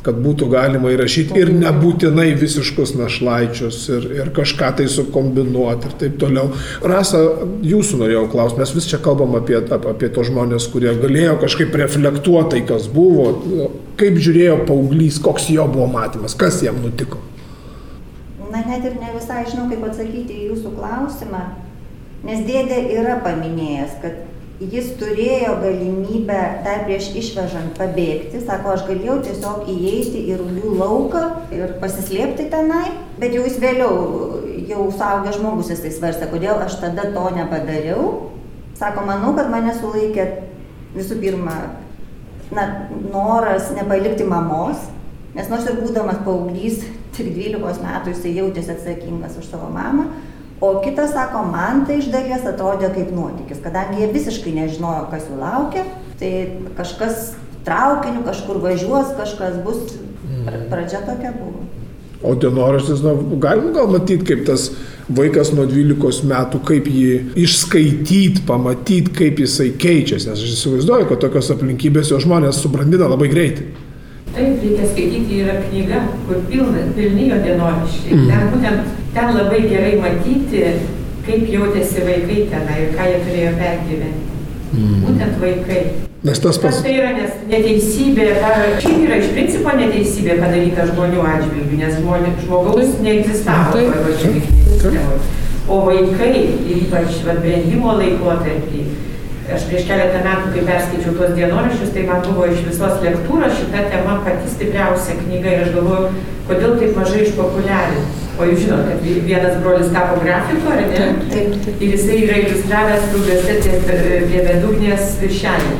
[0.10, 6.18] kad būtų galima įrašyti ir nebūtinai visiškus našlaičius ir, ir kažką tai sukombinuoti ir taip
[6.22, 6.50] toliau.
[6.82, 7.22] Rasa,
[7.66, 12.64] jūsų norėjau klausti, mes vis čia kalbam apie, apie tos žmonės, kurie galėjo kažkaip reflektuotai,
[12.70, 13.70] kas buvo,
[14.00, 17.22] kaip žiūrėjo paauglys, koks jo buvo matymas, kas jam nutiko.
[18.50, 21.44] Na, net ir ne visai žinau, kaip atsakyti į jūsų klausimą,
[22.26, 24.24] nes dėdė yra paminėjęs, kad
[24.60, 31.24] jis turėjo galimybę dar prieš išvežant pabėgti, sako, aš galėjau tiesiog įeiti į rulių lauką
[31.56, 32.90] ir pasislėpti tenai,
[33.22, 33.94] bet jau jis vėliau,
[34.68, 38.10] jau suaugęs žmogus jisai svarstė, kodėl aš tada to nepadariau.
[38.80, 40.28] Sako, manau, kad mane sulaikė
[40.96, 41.56] visų pirma
[42.52, 42.66] na,
[43.14, 44.90] noras nepalikti mamos,
[45.36, 46.84] nes nors ir būdamas paauglys,
[47.16, 50.10] tik 12 metų jisai jautėsi atsakingas už savo mamą,
[50.62, 55.28] o kitas sako man tai iš dalies atrodė kaip nuotykis kadangi jie visiškai nežinojo kas
[55.32, 55.86] jų laukia
[56.20, 56.32] tai
[56.80, 57.34] kažkas
[57.68, 60.70] traukiniu kažkur važiuos kažkas bus mm.
[60.72, 61.68] pradžia tokia buvo
[62.24, 64.66] O dienoraštis, na, galim gal matyti, kaip tas
[65.08, 70.28] vaikas nuo 12 metų, kaip jį išskaityti, pamatyti, kaip jisai keičiasi.
[70.28, 73.70] Nes aš įsivaizduoju, kad tokios aplinkybės jo žmonės subrandina labai greitai.
[74.36, 78.18] Taip, reikia skaityti, yra knyga, kur pilna, pilni jo dienoraščiai.
[78.18, 78.28] Mm.
[78.30, 80.66] Ten būtent ten labai gerai matyti,
[81.26, 84.38] kaip jautėsi vaikai tenai ir ką jie turėjo pergyventi.
[84.70, 85.02] Mm.
[85.08, 85.82] Būtent vaikai.
[86.30, 86.82] Nes tas pats.
[86.84, 88.26] Tai yra nes neteisybė,
[88.84, 95.06] šiaip yra iš principo neteisybė padaryta žmonių atžvilgių, nes žmonė, žmogaus neegzistavo toje žvilgsnėje.
[95.70, 96.34] O vaikai,
[96.76, 98.84] ypač brendimo laikotarpį,
[99.56, 103.86] aš prieš keletą metų, kai perskaičiau tuos dienoraščius, tai man buvo iš visos lektūros šita
[103.94, 106.10] tema pati stipriausia knyga ir aš galvoju,
[106.50, 108.26] kodėl taip mažai išpopuliarinti.
[108.40, 111.08] O jūs žinot, kad vienas brolis tapo grafiku, ar ne?
[111.34, 111.56] Taip.
[111.82, 113.58] Ir jisai yra iliustravęs rugiuose
[114.30, 115.74] prie bedugnės viršelį.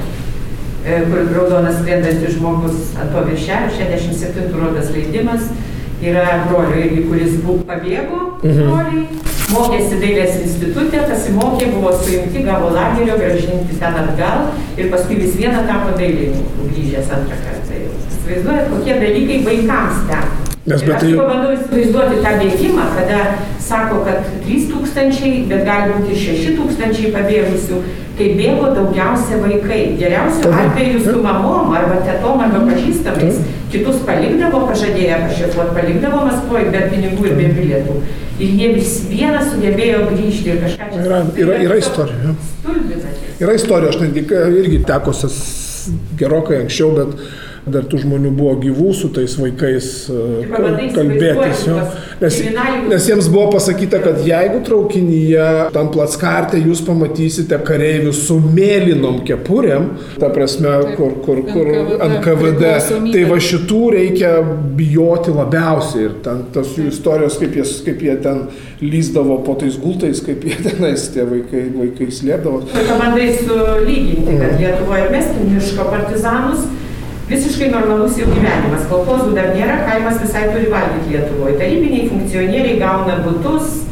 [0.90, 5.50] e, kur raudonas skrendantis žmogus ant to viršelio, 67 rodas leidimas,
[6.02, 9.39] yra brolio irgi, kuris buvo pabėgo, Mhm.
[9.54, 15.64] Mokėsi dailės institutė, pasimokė, buvo suimti, gavo lagerio, gražinti ten atgal ir paskui vis viena
[15.70, 17.82] tapo dailininku, grįžęs antrą kartą.
[18.10, 20.36] Įsivaizduojat, kokie dalykai vaikams teko.
[20.70, 23.20] Nes bet aš tai- pabandau įsivaizduoti tą bėgimą, kada
[23.70, 27.80] sako, kad 3000, bet gali būti 6000 pabėgusių,
[28.18, 29.80] kai bėgo daugiausia vaikai.
[30.02, 33.40] Geriausiu atveju su mamom arba tetom arba pažįstamais.
[33.40, 33.59] Taip.
[33.70, 37.98] Kitus palikdavo pažadėję pašefuot, palikdavo Maskvoje be pinigų ir be bilietų.
[38.40, 41.04] Ir jie vis vieną sugebėjo grįžti ir kažką čia.
[41.06, 42.18] Yra, yra, yra istorija.
[42.24, 42.36] jo.
[42.54, 43.36] Stulbina tiesiog.
[43.44, 44.26] Yra istorija, aš netgi
[44.64, 45.38] irgi teko sas
[46.20, 47.22] gerokai anksčiau, bet
[47.66, 50.46] dar tų žmonių buvo gyvų su tais vaikais e,
[50.96, 51.66] kalbėtis.
[51.68, 51.80] Jo.
[52.20, 52.40] Nes,
[52.92, 59.92] nes jiems buvo pasakyta, kad jeigu traukinyje tam platskarte jūs pamatysite kareivius su mėlynom kepurėm,
[60.20, 63.14] ta prasme, kur, kur, kur NKVD NKVD, priklausomybė.
[63.14, 64.32] tai va šitų reikia
[64.80, 66.06] bijoti labiausiai.
[66.08, 68.44] Ir ten tos jų istorijos, kaip jie, kaip jie ten
[68.82, 72.64] lyzdavo po tais gultais, kaip jie tenais tie vaikai, vaikai slėpdavo.
[72.70, 76.68] Ir pabandai sulyginti, kad Lietuvoje mestum miško partizanus,
[77.30, 78.88] visiškai normalus jau gyvenimas.
[78.90, 81.58] Kolkozų dar nėra, kaimas visai turi valgyti Lietuvoje.
[81.60, 83.84] Tarybiniai funkcionieriai gauna būtus,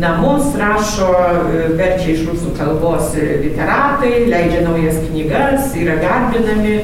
[0.00, 6.78] namus, rašo, e, verčia iš rusų kalbos e, literatai, leidžia naujas knygas, yra garbinami,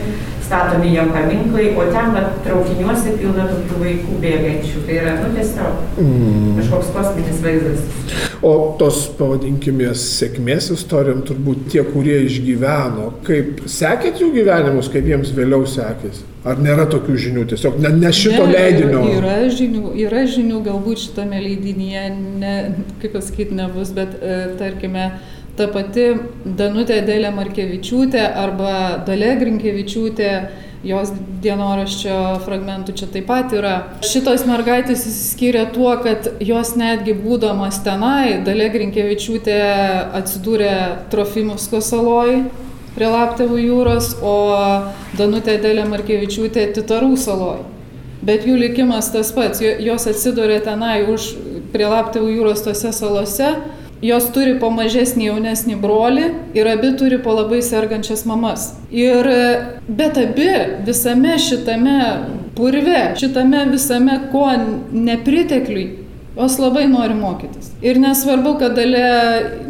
[0.46, 4.82] statomi jam paminklai, o ten va, traukiniuose pilna tokių vaikų bėgančių.
[4.86, 6.56] Tai yra, nu, tiesiog Mm.
[6.58, 7.80] kažkoks kosminis vaizdas.
[8.42, 15.30] O tos, pavadinkime, sėkmės istorijom turbūt tie, kurie išgyveno, kaip sekėt jų gyvenimus, kaip jiems
[15.36, 16.24] vėliau sekėsi?
[16.44, 17.44] Ar nėra tokių žinių?
[17.52, 19.02] Tiesiog ne, ne šito Ne, leidinio.
[19.20, 22.02] Yra žinių, yra žinių, galbūt šitame leidinyje,
[22.40, 22.54] ne,
[23.02, 25.12] kaip pasakyti, nebus, bet e, tarkime,
[25.56, 26.08] ta pati
[26.58, 28.74] Danutė Dėlė Markevičiūtė arba
[29.06, 30.30] Dalė Grinkevičiūtė,
[30.82, 31.12] jos
[31.44, 33.74] dienoraščio fragmentų čia taip pat yra.
[34.02, 39.58] Šitos mergaitės įsiskyrė tuo, kad jos netgi būdamas tenai, Dalė Grinkevičiūtė
[40.18, 40.72] atsidūrė
[41.12, 42.40] Trofimovsko saloj
[42.96, 44.34] prie Laptevų jūros, o
[45.18, 47.62] Danutė Dėlė Markevičiūtė Titarų saloj.
[48.22, 51.30] Bet jų likimas tas pats, jo- jos atsidūrė tenai už
[51.72, 53.48] prie Laptevų jūros tose salose,
[54.02, 58.72] jos turi po mažesnį jaunesnį brolį ir abi turi po labai sergančias mamas.
[58.90, 59.28] Ir
[59.88, 60.48] bet abi
[60.86, 61.98] visame šitame
[62.56, 64.48] purve, šitame visame ko
[64.92, 65.86] nepritekliui,
[66.36, 67.70] jos labai nori mokytis.
[67.84, 69.04] Ir nesvarbu, kad dalė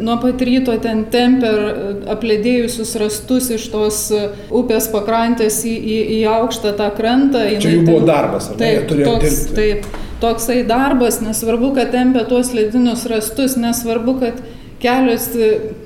[0.03, 1.61] nuo pat ryto ten temper
[2.13, 3.99] aplėdėjusius rastus iš tos
[4.51, 7.45] upės pakrantės į, į, į aukštą tą krantą.
[7.59, 8.63] Čia jų buvo ten- darbas, ar ne?
[8.65, 9.55] Taip, toks, dirbti.
[9.59, 14.43] taip, toksai darbas, nesvarbu, kad tempia tuos ledinius rastus, nesvarbu, kad
[14.83, 15.29] kelios,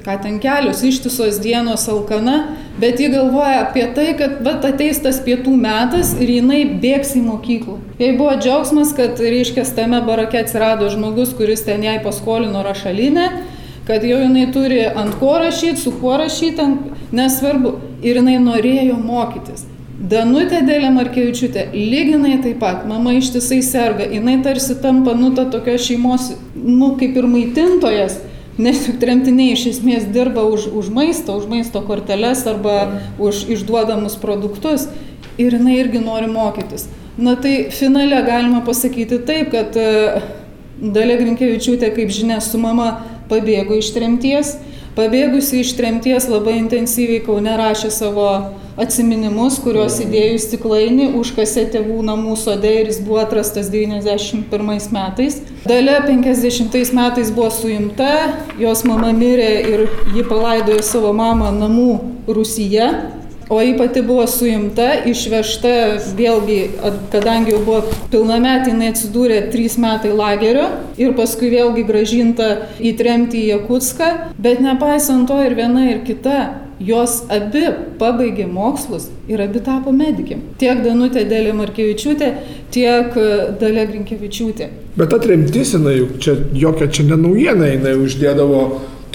[0.05, 2.37] ką ten kelios, ištisos dienos alkana,
[2.81, 7.21] bet ji galvoja apie tai, kad vat, ateis tas pietų metas ir jinai bėgs į
[7.27, 7.77] mokyklą.
[8.01, 13.29] Jai buvo džiaugsmas, kad, reiškia, tame barake atsirado žmogus, kuris ten jai paskolino rašalinę,
[13.87, 16.65] kad jau jinai turi ant ko rašyti, su kuo rašyti,
[17.15, 17.77] nesvarbu.
[18.05, 19.65] Ir jinai norėjo mokytis.
[19.97, 25.73] Danutė Dėlė Markevičiūtė, lyginai taip pat, mama ištisai serga, jinai tarsi tampa, nu, ta tokia
[25.81, 28.19] šeimos, nu, kaip ir maitintojas,
[28.61, 34.19] nes juk tremtiniai iš esmės dirba už, už maistą, už maisto korteles arba už išduodamus
[34.21, 34.85] produktus
[35.41, 36.85] ir jinai irgi nori mokytis.
[37.17, 40.21] Na tai finale galima pasakyti taip, kad e,
[40.77, 42.99] Dalia Grinkevičiūtė, kaip žinia, su mama
[43.31, 44.59] pabėgo iš tremties.
[44.97, 48.25] Pabėgusi iš tremties labai intensyviai Kaune rašė savo
[48.81, 55.37] atsiminimus, kuriuos įdėjo į stiklainį, užkasė tėvų namų sode ir jis buvo atrastas 91 metais.
[55.69, 58.09] Dalia 50 metais buvo suimta,
[58.57, 59.85] jos mama mirė ir
[60.17, 61.91] ji palaidojo savo mamą namų
[62.33, 62.89] Rusyje.
[63.49, 65.73] O ji pati buvo suimta, išvežta,
[66.17, 66.59] vėlgi,
[67.13, 70.65] kadangi jau buvo pilnametė, jinai atsidūrė trys metai lagerio
[70.99, 72.49] ir paskui vėlgi gražinta
[72.83, 74.09] į tremtį į Jakutską.
[74.35, 76.39] Bet nepaisant to ir viena ir kita,
[76.83, 77.63] jos abi
[77.97, 80.43] pabaigė mokslus ir abi tapo medikėm.
[80.61, 82.29] Tiek Danutė Dėlė Markevičiūtė,
[82.73, 83.31] tiek e,
[83.61, 84.69] Dalė Grinkevičiūtė.
[84.99, 88.61] Bet atremtis, jinai juk čia jokia čia nenaujiena, jinai uždėdavo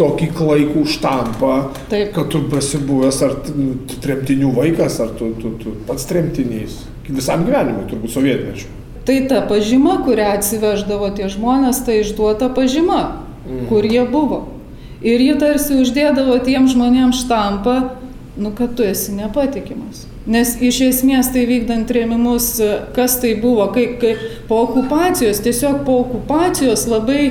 [0.03, 1.55] tokį klaikų štampą,
[1.91, 2.13] Taip.
[2.17, 6.83] kad tu esi buvęs ar nu, tremtinių vaikas, ar tu, tu, tu pats tremtinys.
[7.13, 8.71] Visam gyvenimui, turbūt sovietmečiu.
[9.07, 13.01] Tai ta pažyma, kurią atsiveždavo tie žmonės, tai išduota pažyma,
[13.43, 13.65] mm.
[13.71, 14.45] kur jie buvo.
[15.03, 17.77] Ir ji tarsi uždėdavo tiem žmonėms štampą,
[18.39, 20.07] nu, kad tu esi nepatikimas.
[20.31, 22.55] Nes iš esmės tai vykdant trėmimus,
[22.95, 24.15] kas tai buvo, kai, kai
[24.47, 27.25] po okupacijos, tiesiog po okupacijos labai,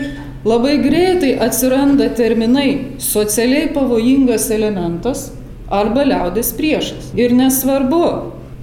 [0.45, 5.29] labai greitai atsiranda terminai socialiai pavojingas elementas
[5.69, 7.11] arba liaudės priešas.
[7.15, 8.03] Ir nesvarbu,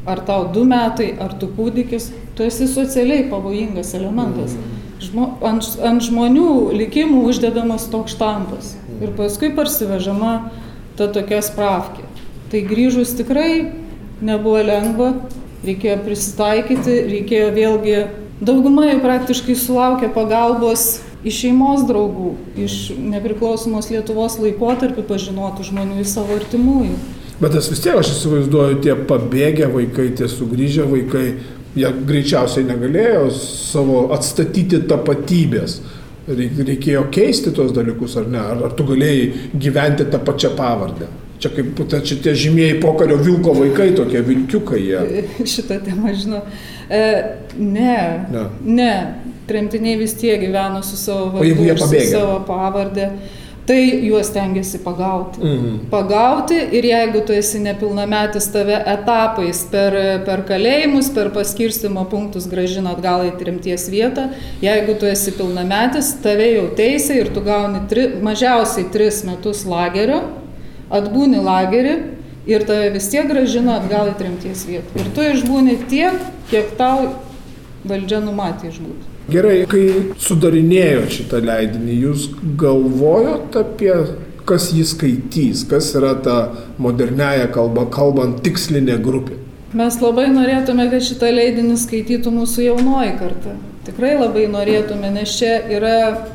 [0.09, 4.57] ar tau du metai, ar tu kūdikis, tu esi socialiai pavojingas elementas.
[4.99, 10.51] Žmo, ant, ant žmonių likimų uždedamas toks štampas ir paskui parsivežama
[10.99, 12.03] ta tokia spravkė.
[12.51, 13.71] Tai grįžus tikrai
[14.25, 15.13] nebuvo lengva,
[15.63, 17.99] reikėjo prisitaikyti, reikėjo vėlgi,
[18.43, 26.15] dauguma jau praktiškai sulaukė pagalbos iš šeimos draugų, iš nepriklausomos Lietuvos laikotarpį pažinotų žmonių, iš
[26.15, 26.97] savo artimųjų.
[27.39, 31.27] Bet tas vis tiek, aš įsivaizduoju, tie pabėgę vaikai, tie sugrįžę vaikai,
[31.79, 35.79] jie greičiausiai negalėjo savo atstatyti tapatybės.
[36.29, 38.41] Reikėjo keisti tuos dalykus ar ne?
[38.43, 41.09] Ar, ar tu galėjai gyventi tą pačią pavardę?
[41.39, 45.25] Čia kaip čia tie žymieji pokario vilko vaikai, tokie vilkiukai jie.
[45.55, 46.43] Šitą temą žinau.
[46.91, 47.03] E,
[47.59, 47.99] ne,
[48.33, 48.47] ne.
[48.65, 48.95] Ne.
[49.49, 53.13] Tremtiniai vis tiek gyveno su savo vardu, su savo pavardė
[53.69, 55.41] tai juos tengiasi pagauti.
[55.45, 55.79] Mhm.
[55.91, 62.95] Pagauti ir jeigu tu esi nepilnametis, tave etapais per, per kalėjimus, per paskirstimo punktus gražina
[62.97, 64.31] atgal į trimties vietą.
[64.65, 70.23] Jeigu tu esi pilnametis, tave jau teisė ir tu gauni tri, mažiausiai tris metus lagerio,
[70.95, 71.95] atbūni lagerį
[72.49, 74.97] ir tave vis tiek gražina atgal į trimties vietą.
[74.97, 76.17] Ir tu išbūni tiek,
[76.51, 77.13] kiek tau
[77.89, 79.15] valdžia numatė išbūti.
[79.29, 83.93] Gerai, kai sudarinėjo šitą leidinį, jūs galvojot apie,
[84.49, 86.39] kas jį skaitys, kas yra ta
[86.81, 89.37] moderniaja kalba, kalbant tikslinė grupė?
[89.77, 93.53] Mes labai norėtume, kad šitą leidinį skaitytų mūsų jaunoji karta.
[93.89, 95.95] Tikrai labai norėtume, nes čia yra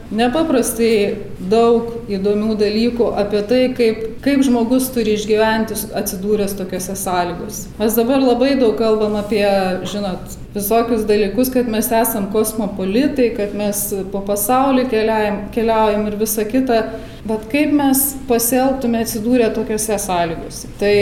[0.10, 0.94] nepaprastai
[1.38, 7.68] daug įdomių dalykų apie tai, kaip, kaip žmogus turi išgyventi atsidūręs tokiuose sąlygose.
[7.78, 9.46] Mes dabar labai daug kalbam apie,
[9.92, 16.50] žinot, visokius dalykus, kad mes esam kosmopolitai, kad mes po pasaulį keliaujam, keliaujam ir visa
[16.50, 16.82] kita,
[17.30, 20.74] bet kaip mes pasielgtume atsidūrę tokiuose sąlygose.
[20.82, 20.94] Tai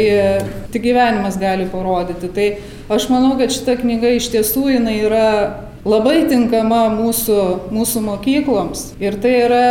[0.76, 2.32] tik gyvenimas gali parodyti.
[2.36, 2.48] Tai
[2.92, 5.28] aš manau, kad šita knyga iš tiesų jinai yra
[5.88, 7.38] labai tinkama mūsų,
[7.74, 9.63] mūsų mokykloms ir tai yra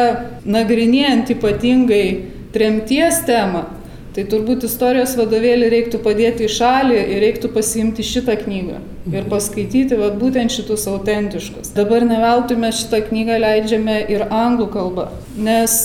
[0.44, 2.07] nagrinėjant ypatingai
[2.55, 3.66] tremties temą.
[4.11, 8.81] Tai turbūt istorijos vadovėlį reiktų padėti į šalį ir reiktų pasiimti šitą knygą
[9.14, 11.70] ir paskaityti vat, būtent šitus autentiškus.
[11.77, 15.05] Dabar neveltui mes šitą knygą leidžiame ir anglų kalba,
[15.38, 15.77] nes,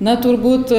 [0.00, 0.72] na turbūt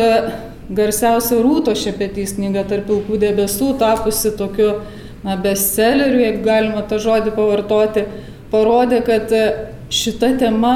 [0.73, 4.79] garsiausia Rūto šepetys knyga tarp pilkų debesų tapusi tokiu
[5.21, 8.07] na, bestselleriu, jeigu galima tą žodį pavartoti,
[8.51, 9.45] parodė, kad e,
[9.93, 10.75] šita tema,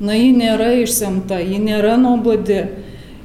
[0.00, 2.64] na, ji nėra išsemta, ji nėra nuobodi.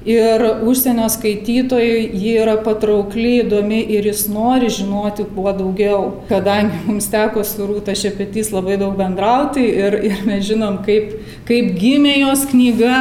[0.09, 6.23] Ir užsienio skaitytojui ji yra patraukli, įdomi ir jis nori žinoti kuo daugiau.
[6.29, 11.17] Kadangi mums teko su Rūta Šepetys labai daug bendrauti ir, ir mes žinom, kaip,
[11.49, 12.95] kaip gimė jos knyga,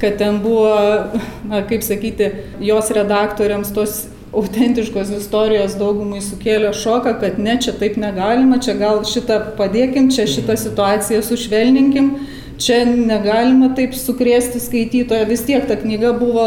[0.00, 0.70] kad ten buvo,
[1.50, 2.30] na, kaip sakyti,
[2.62, 9.04] jos redaktoriams tos autentiškos istorijos daugumai sukėlė šoką, kad ne, čia taip negalima, čia gal
[9.06, 12.10] šitą padėkim, čia šitą situaciją sušvelninkim,
[12.60, 15.26] čia negalima taip sukrėsti skaitytojo.
[15.28, 16.46] Vis tiek ta knyga buvo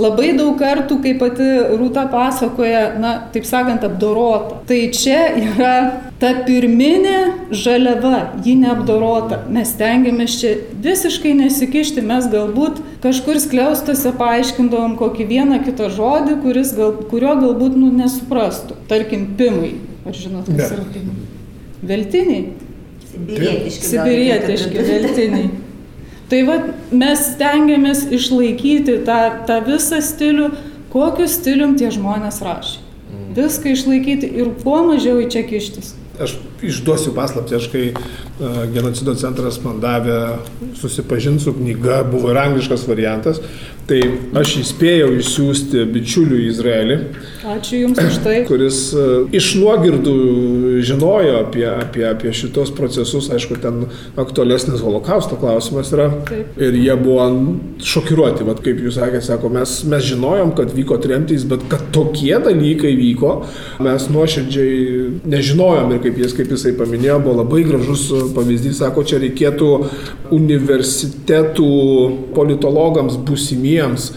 [0.00, 4.60] labai daug kartų, kaip pati Rūta pasakoja, na, taip sakant, apdorota.
[4.68, 5.74] Tai čia yra
[6.20, 9.42] ta pirminė žaliava, ji neapdorota.
[9.52, 16.40] Mes tengiamės čia visiškai nesikišti, mes galbūt kažkur skliaustose paaiškindavom kokį vieną kitą žodį,
[16.76, 18.80] gal, kurio galbūt nu, nesuprastų.
[18.90, 19.76] Tarkim, pimai.
[20.08, 21.30] Ar žinot, kas yra pimai?
[21.80, 22.69] Veltiniai.
[23.10, 23.86] Sibirietiški.
[23.90, 25.48] Sibirietiški veltiniai.
[26.30, 26.58] Tai va,
[26.94, 29.18] mes stengiamės išlaikyti tą,
[29.48, 30.50] tą visą stilių,
[30.92, 32.78] kokiu stilium tie žmonės rašė.
[33.10, 33.32] Mm.
[33.38, 35.96] Viską išlaikyti ir kuo mažiau į čia kištis.
[36.20, 40.18] Aš išduosiu paslapti, aš kai uh, genocido centras man davė
[40.80, 43.40] susipažinti su knyga, buvo ir angliškas variantas,
[43.90, 43.98] Tai
[44.38, 46.96] aš įspėjau išsiųsti bičiulių į Izraelį.
[47.50, 48.34] Ačiū Jums už tai.
[48.46, 50.12] Kuris e, iš nuogirdų
[50.86, 53.88] žinojo apie, apie, apie šitos procesus, aišku, ten
[54.20, 56.06] aktualesnis holokausto klausimas yra.
[56.28, 56.54] Taip.
[56.62, 57.26] Ir jie buvo
[57.82, 62.36] šokiruoti, Vat, kaip jūs sakėte, sako, mes, mes žinojom, kad vyko tremtys, bet kad tokie
[62.46, 63.40] dalykai vyko,
[63.82, 69.20] mes nuoširdžiai nežinojom ir kaip jis, kaip jisai paminėjo, buvo labai gražus pavyzdys, sako, čia
[69.22, 69.68] reikėtų
[70.34, 71.70] universitetų
[72.36, 74.10] politologams būsimiems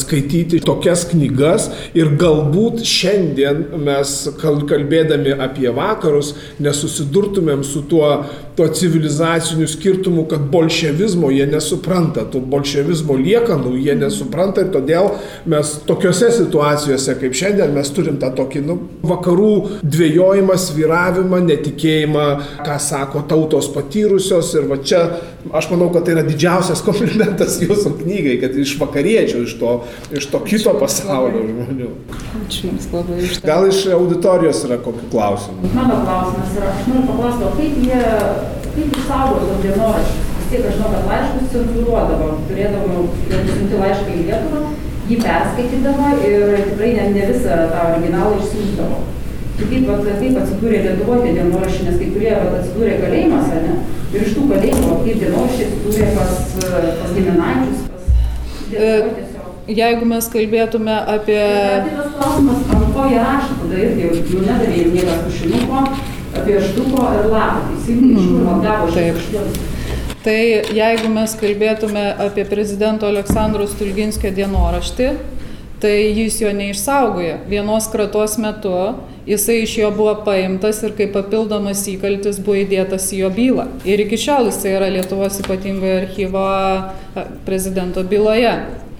[0.00, 8.10] skaityti tokias knygas ir galbūt šiandien mes kalbėdami apie vakarus nesusidurtumėm su tuo
[8.58, 15.10] to civilizacinių skirtumų, kad bolševizmo jie nesupranta, tų bolševizmo liekanų jie nesupranta ir todėl
[15.50, 19.52] mes tokiuose situacijose kaip šiandien mes turim tą tokį nu, vakarų
[19.82, 22.26] dvėjojimą, sviravimą, netikėjimą,
[22.66, 25.04] ką sako tautos patyrusios ir va čia
[25.52, 29.74] aš manau, kad tai yra didžiausias komplimentas jūsų knygai, kad iš vakariečių, iš to,
[30.14, 31.90] iš to kito pasaulio žmonių.
[32.44, 33.48] Ačiū Jums labai iš to.
[33.48, 35.72] Gal iš auditorijos yra kokių klausimų?
[35.74, 38.02] Mano klausimas yra, aš noriu paklausti, o kaip jie,
[38.76, 40.30] kaip išsaugo tos dienoraščius?
[40.38, 44.62] Vis tiek aš žinau, kad laiškus cenzūruodavo, turėdavo, jeigu siunti laišką į Lietuvą,
[45.08, 49.02] jį perskaitydavo ir tikrai ne, ne visą tą originalą išsiųsdavo.
[49.54, 53.74] Tai kaip, vat, kaip atsidūrė Lietuvoje tie dienoraščiai, nes kai kurie vat, atsidūrė kalėjimuose, ne?
[54.14, 56.32] Ir iš tų kalėjimų, kaip dienoraščiai atsidūrė pas,
[57.02, 58.08] pas giminaičius, pas
[58.72, 59.52] Lietuvoje tiesiog.
[59.78, 61.38] Jeigu mes kalbėtume apie...
[61.40, 65.84] Ir kitas klausimas, ant ko jie rašo, tada irgi jau nedavė jiem niekas tušinuko,
[66.42, 67.64] pieštuko ir lapą.
[67.70, 69.22] Teisingai, iš kur gavo Taip.
[69.28, 69.72] šitas
[70.24, 70.40] Tai
[70.72, 75.08] jeigu mes kalbėtume apie prezidento Aleksandro Stulginskio dienoraštį,
[75.82, 77.42] tai jis jo neišsaugoja.
[77.50, 78.72] Vienos kratos metu
[79.28, 83.66] jisai iš jo buvo paimtas ir kaip papildomas įkaltis buvo įdėtas į jo bylą.
[83.84, 86.46] Ir iki šiol jisai yra Lietuvos ypatingojo archyvo
[87.44, 88.54] prezidento byloje.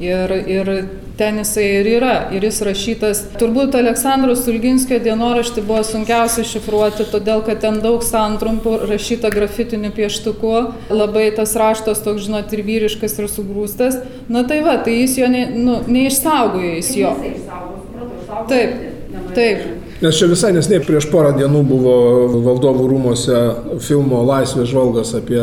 [0.04, 0.74] Ir, ir
[1.18, 2.14] ten jisai ir yra.
[2.34, 8.76] Ir jis rašytas, turbūt Aleksandro Stulginskio dienoraštį buvo sunkiausia šifruoti, todėl kad ten daug santrumpų
[8.90, 10.54] rašyta grafitiniu pieštuku.
[10.94, 14.00] Labai tas raštas toks, žinot, ir vyriškas, ir sugrūstas.
[14.32, 17.14] Na tai va, tai jis jo ne, nu, neišsaugojo, jis jo.
[18.50, 18.78] Taip,
[19.36, 19.83] taip.
[20.02, 21.92] Nes čia visai nesnei prieš porą dienų buvo
[22.44, 23.36] valdovų rūmose
[23.84, 25.38] filmo Laisvės žvalgas apie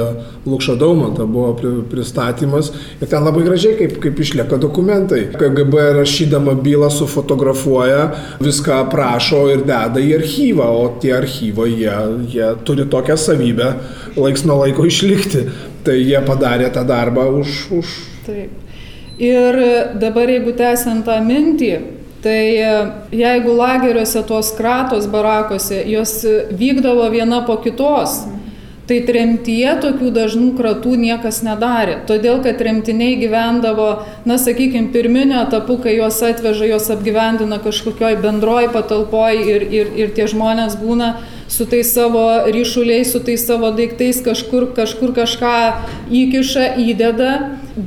[0.45, 5.21] Lukšą Daumantą, buvo pri- pristatymas ir ten labai gražiai kaip, kaip išlieka dokumentai.
[5.39, 8.03] KGB rašydama bylą sufotografuoja,
[8.43, 11.95] viską aprašo ir deda į archyvą, o tie archyvai jie,
[12.35, 13.71] jie turi tokią savybę
[14.19, 15.45] laiks nuo laiko išlikti.
[15.81, 17.95] Tai jie padarė tą darbą už, už
[18.27, 18.51] Taip.
[19.21, 19.57] Ir
[20.01, 21.71] dabar, jeigu tęsiant tą mintį,
[22.21, 22.73] tai e,
[23.15, 26.19] jeigu lageriuose tos kratos barakose, jos
[26.53, 28.21] vykdavo viena po kitos,
[28.91, 32.01] tai tremtyje tokių dažnų kratų niekas nedarė.
[32.09, 33.89] Todėl, kad tremtiniai gyvendavo,
[34.27, 40.11] na, sakykime, pirminio etapu, kai juos atveža, juos apgyvendina kažkokioj bendroj patalpoj ir, ir, ir
[40.17, 41.13] tie žmonės būna
[41.51, 45.55] su tais savo ryšuliais, su tais savo daiktais kažkur, kažkur kažką
[46.11, 47.31] įkiša, įdeda,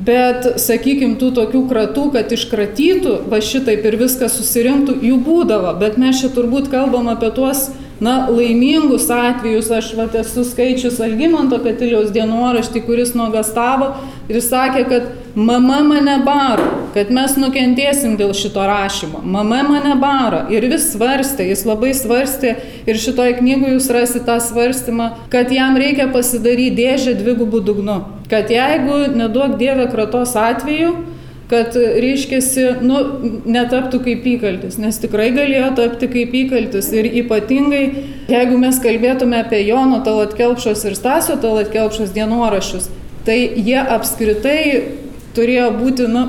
[0.06, 5.98] bet, sakykime, tų tokių kratų, kad iškratytų, va šitaip ir viskas susirinktų, jų būdavo, bet
[6.00, 7.68] mes čia turbūt kalbam apie tuos,
[8.02, 13.92] na, laimingus atvejus, aš va esu skaičius Algymanto Katiliaus dienoraštį, kuris nuogastavo
[14.28, 20.44] ir sakė, kad mama mane baro, kad mes nukentėsim dėl šito rašymo, mama mane baro
[20.54, 22.54] ir vis svarstė, jis labai svarstė
[22.86, 27.98] ir šitoje knygoje jūs rasite tą svarstymą, kad jam reikia pasidaryti dėžę dvigubų dugnu,
[28.30, 30.94] kad jeigu neduok Dieve kratos atveju,
[31.50, 33.00] kad reiškiasi, nu,
[33.44, 37.84] netaptų kaip įkaltis, nes tikrai galėjo tapti kaip įkaltis ir ypatingai,
[38.30, 42.88] jeigu mes kalbėtume apie Jono Talatkelpšos ir Stasio Talatkelpšos dienoraščius,
[43.26, 44.60] tai jie apskritai
[45.36, 46.28] turėjo būti, nu,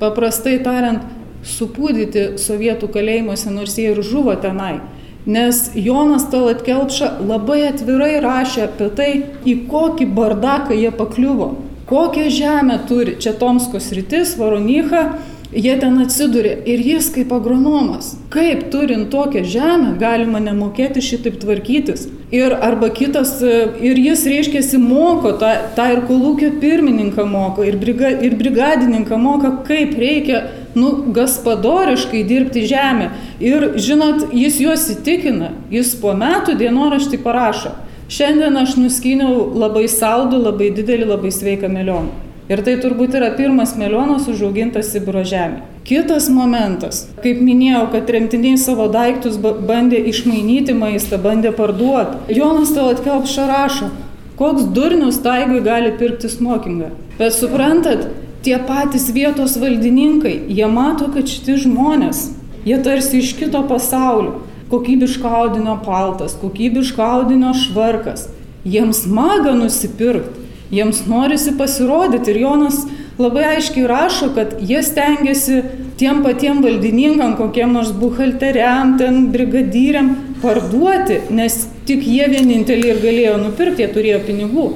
[0.00, 1.04] paprastai tariant,
[1.44, 4.78] supūdyti sovietų kalėjimuose, nors jie ir žuvo tenai.
[5.24, 9.10] Nes Jonas Talatkelpša labai atvirai rašė apie tai,
[9.48, 11.54] į kokį bardaką jie pakliuvo.
[11.88, 15.18] Kokią žemę turi, čia Tomskos rytis, Varonycha,
[15.54, 18.14] jie ten atsidūrė ir jis kaip agronomas.
[18.32, 22.08] Kaip turint tokią žemę galima nemokėti šitaip tvarkytis.
[22.34, 28.10] Ir arba kitas, ir jis reiškiasi moko, tą, tą ir kolūkio pirmininką moko, ir, briga,
[28.26, 30.42] ir brigadininką moko, kaip reikia,
[30.74, 33.12] nu, gaspadoriškai dirbti žemę.
[33.44, 37.76] Ir žinot, jis juos įtikina, jis po metų dienoraštį parašo.
[38.10, 42.23] Šiandien aš nuskyniau labai saldų, labai didelį, labai sveiką melioną.
[42.48, 45.62] Ir tai turbūt yra pirmas melionas užaugintas Sibiro žemė.
[45.88, 52.36] Kitas momentas, kaip minėjau, kad tremtiniai savo daiktus ba- bandė išmainyti maistą, bandė parduoti.
[52.36, 53.90] Jonas Talatkelpša rašo,
[54.36, 56.90] koks durnius taigui gali pirkti smokingą.
[57.18, 58.10] Bet suprantat,
[58.44, 62.26] tie patys vietos valdininkai, jie mato, kad šitie žmonės,
[62.68, 64.42] jie tarsi iš kito pasaulio
[64.74, 68.28] kokybiško audinio paltas, kokybiško audinio švarkas.
[68.64, 70.43] Jiems maga nusipirkti,
[70.74, 72.34] jiems norisi pasirodyti.
[72.34, 72.82] Ir Jonas
[73.18, 75.62] labai aiškiai rašo, kad jie stengiasi
[75.98, 80.10] tiem patiem valdininkam, kokiem nors buhalteriam, ten brigadyriam
[80.42, 84.68] parduoti, nes tik jie vieninteliai ir galėjo nupirkti, jie turėjo pinigų.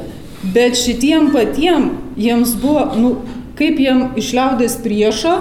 [0.54, 3.14] Bet šitiem patiem jiems buvo, nu,
[3.58, 5.34] kaip jiem išliaudės priešo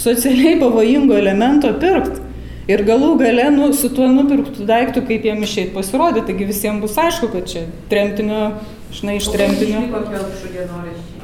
[0.00, 2.28] socialiai pavojingo elemento pirkti.
[2.70, 6.94] Ir galų gale, nu, su tuo nupirktų daiktų, kaip jiem išeit pasirodyti, taigi visiems bus
[7.02, 8.52] aišku, kad čia tremtinio,
[8.94, 9.86] žinai, iš tremtinio.
[9.92, 11.20] Kokie aukštų dienoraščiai?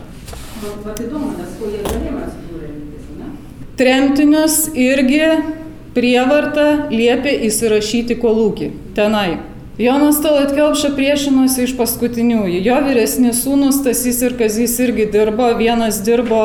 [0.86, 2.70] Vat įdomu, nes kuo jie galėjo atsidūrė
[3.18, 3.32] ne?
[3.76, 5.26] Tremtinius irgi
[5.96, 9.38] prievarta liepė įsirašyti kolūkį tenai.
[9.76, 12.62] Jonas Talat Kelpša priešinosi iš paskutiniųjų.
[12.64, 16.40] Jo vyresni sūnus Tasys ir Kazys irgi dirbo, vienas dirbo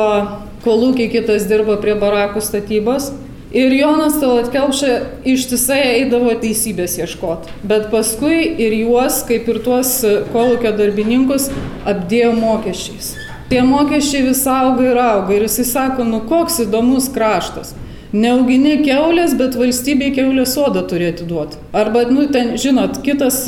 [0.66, 3.08] kolūkiai, kitas dirbo prie barakų statybos.
[3.52, 4.92] Ir Jonas Talat Kelpša
[5.28, 7.52] ištisai eidavo teisybės ieškoti.
[7.68, 9.90] Bet paskui ir juos, kaip ir tuos
[10.32, 11.50] kolūkio darbininkus,
[11.84, 13.10] apdėjo mokesčiais.
[13.50, 15.36] Tie mokesčiai vis auga ir auga.
[15.36, 17.74] Ir jisai sako, nu koks įdomus kraštas.
[18.16, 21.60] Neaugini keulės, bet valstybei keulės sodą turi atiduoti.
[21.76, 23.42] Arba, nu, ten, žinot, kitas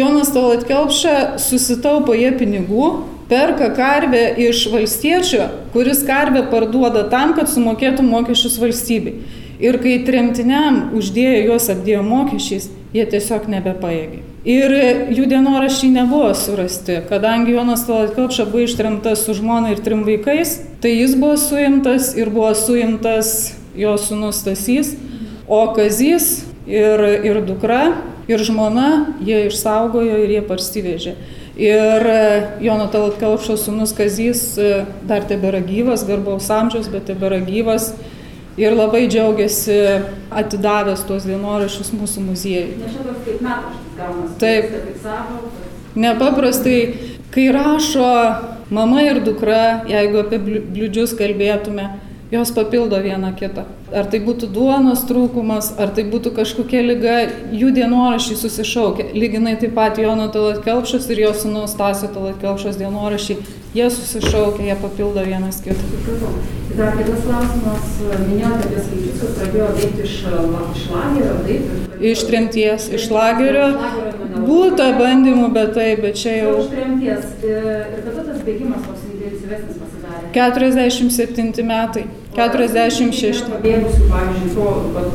[0.00, 2.88] Jonas Talat Kelpša susitaupo jie pinigų,
[3.28, 5.46] perka karvę iš valstiečio,
[5.76, 9.20] kuris karvę parduoda tam, kad sumokėtų mokesčius valstybei.
[9.62, 14.22] Ir kai tremtiniam uždėjo juos apdėjo mokesčiais, jie tiesiog nebepaėgė.
[14.42, 14.72] Ir
[15.14, 20.56] jų dienoraščiai nebuvo surasti, kadangi Jonas Talat Kelpša buvo ištremtas su žmona ir trim vaikais,
[20.82, 24.96] tai jis buvo suimtas ir buvo suimtas jo sūnus Stasys,
[25.46, 27.84] o Kazys ir, ir dukra,
[28.26, 31.14] ir žmona jie išsaugojo ir jie parsivežė.
[31.62, 32.08] Ir
[32.64, 34.42] Jono Talatkelpšo sūnus Kazys
[35.06, 37.92] dar tebėra gyvas, garbaus amžiaus, bet tebėra gyvas
[38.60, 39.78] ir labai džiaugiasi
[40.42, 42.78] atidavęs tuos dienoraščius mūsų muziejui.
[42.82, 44.38] Ne toks kaip metraštis gaunas.
[44.42, 44.64] Taip.
[46.02, 46.78] Nepaprastai,
[47.32, 48.08] kai rašo
[48.72, 51.90] mama ir dukra, jeigu apie bliūdžius kalbėtume,
[52.32, 53.66] jos papildo viena kitą.
[53.92, 57.16] Ar tai būtų duonos trūkumas, ar tai būtų kažkokia lyga,
[57.52, 59.10] jų dienoraščiai susišaukia.
[59.12, 63.44] Lyginai taip pat Jono Talat Kelpšas ir jo sūnaus Tasio Talat Kelpšas dienoraščiai,
[63.74, 65.84] jie susišaukia, jie papildo vienas kitą.
[66.76, 67.88] Dar kitas klausimas,
[68.24, 70.14] minėjote apie skaičius, kad pradėjo veikti iš,
[70.72, 71.96] iš lagerio, taip?
[72.12, 73.68] Iš tremties, iš lagerio.
[74.42, 76.54] Būta bandymų, bet taip, bet čia jau.
[76.64, 77.32] Iš tremties.
[77.44, 79.11] Ir kada tas bėgimas toks
[79.52, 80.32] intensyvesnis pasidarė?
[80.32, 82.04] 47 metai.
[82.32, 83.42] 46.
[83.52, 84.68] Pabėgusių, pavyzdžiui, to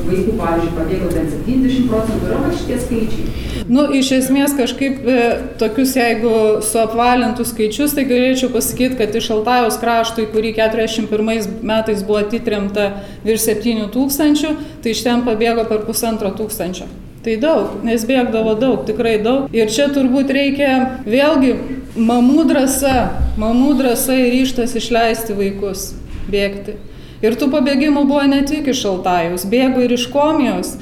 [0.06, 3.64] vaikų, pavyzdžiui, pabėgo ten 70 procentų, yra šitie skaičiai.
[3.74, 5.16] Nu, iš esmės kažkaip e,
[5.58, 12.06] tokius, jeigu suapvalintų skaičius, tai galėčiau pasakyti, kad iš Altajos krašto, į kurį 41 metais
[12.06, 12.92] buvo atitremta
[13.26, 14.54] virš 7 tūkstančių,
[14.86, 16.86] tai iš ten pabėgo per pusantro tūkstančio.
[17.28, 19.50] Tai daug, nes bėgdavo daug, tikrai daug.
[19.52, 21.58] Ir čia turbūt reikia vėlgi
[22.00, 22.94] mamų drąsa,
[23.36, 25.90] mamų drąsa ir ryštas išleisti vaikus
[26.32, 26.78] bėgti.
[27.20, 30.78] Ir tų pabėgimų buvo ne tik iš Altajus, bėgo ir iš Komijos.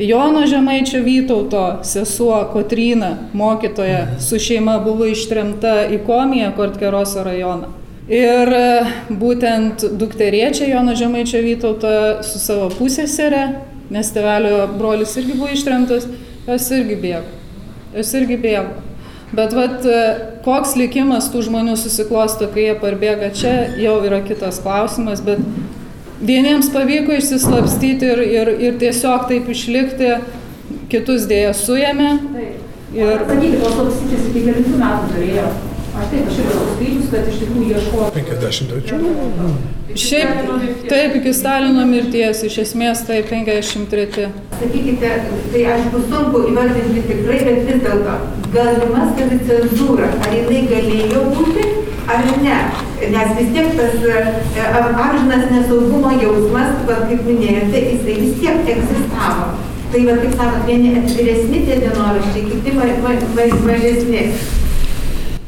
[0.00, 7.74] Jono Žemaičio Vytauto sesuo Kotryna, mokytoja, su šeima buvo ištremta į Komiją, Kortkeroso rajoną.
[8.08, 8.56] Ir
[9.20, 11.92] būtent dukterėčia Jono Žemaičio Vytauto
[12.24, 13.44] su savo pusėserė,
[13.90, 16.06] nes tevelio brolis irgi buvo ištremtas,
[16.46, 17.26] jos irgi bėgo.
[17.96, 18.86] Jos irgi bėgo.
[19.34, 19.84] Bet vat,
[20.42, 25.38] koks likimas tų žmonių susiklosto, kai jie parbėga čia, jau yra kitas klausimas, bet
[26.20, 30.10] Vieniems pavyko išsislapstyti ir, ir, ir tiesiog taip išlikti,
[30.92, 32.10] kitus dėja suėmė.
[32.92, 33.22] Ir...
[33.24, 35.46] Sakykite, o slapstytis iki kelintų metų turėjo.
[35.90, 38.08] Aš taip, aš irgi skaičius, kad iš tikrųjų ieškojo.
[38.14, 38.98] 53.
[39.98, 40.50] Šiaip,
[40.86, 44.28] taip, iki Stalino mirties, iš esmės tai 53.
[44.60, 45.10] Sakykite,
[45.50, 48.14] tai aišku sunku įvardinti tikrai, bet vis dėlto
[48.54, 51.66] galima savicenzūra, ar jinai galėjo būti,
[52.06, 52.60] ar ne?
[53.10, 53.98] Nes vis tiek tas
[54.60, 59.50] amžinas nesaugumo jausmas, kaip minėjote, jisai vis tiek egzistavo.
[59.90, 64.26] Tai va, kaip sakot, vieni atviresni tie dienoraščiai, kiti ma ma ma mažesni.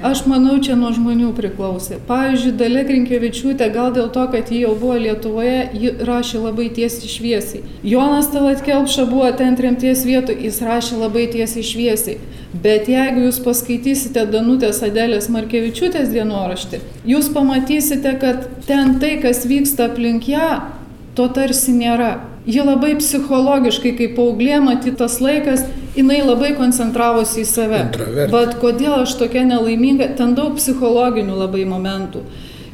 [0.03, 2.00] Aš manau, čia nuo žmonių priklausė.
[2.09, 7.11] Pavyzdžiui, Dalia Krinkievičiūtė, gal dėl to, kad ji jau buvo Lietuvoje, ji rašė labai tiesiai
[7.12, 7.61] šviesiai.
[7.86, 12.18] Jonas Talatkelpša buvo ten tremties vietų, jis rašė labai tiesiai šviesiai.
[12.66, 19.86] Bet jeigu jūs paskaitysite Danutės Adelės Markevičiūtės dienoraštį, jūs pamatysite, kad ten tai, kas vyksta
[19.92, 20.50] aplink ją,
[21.14, 22.32] to tarsi nėra.
[22.47, 25.62] Ji labai psichologiškai, kaip paauglė, matytas laikas,
[25.95, 27.82] jinai labai koncentravosi į save.
[28.32, 32.24] Bet kodėl aš tokia nelaiminga, ten daug psichologinių labai momentų.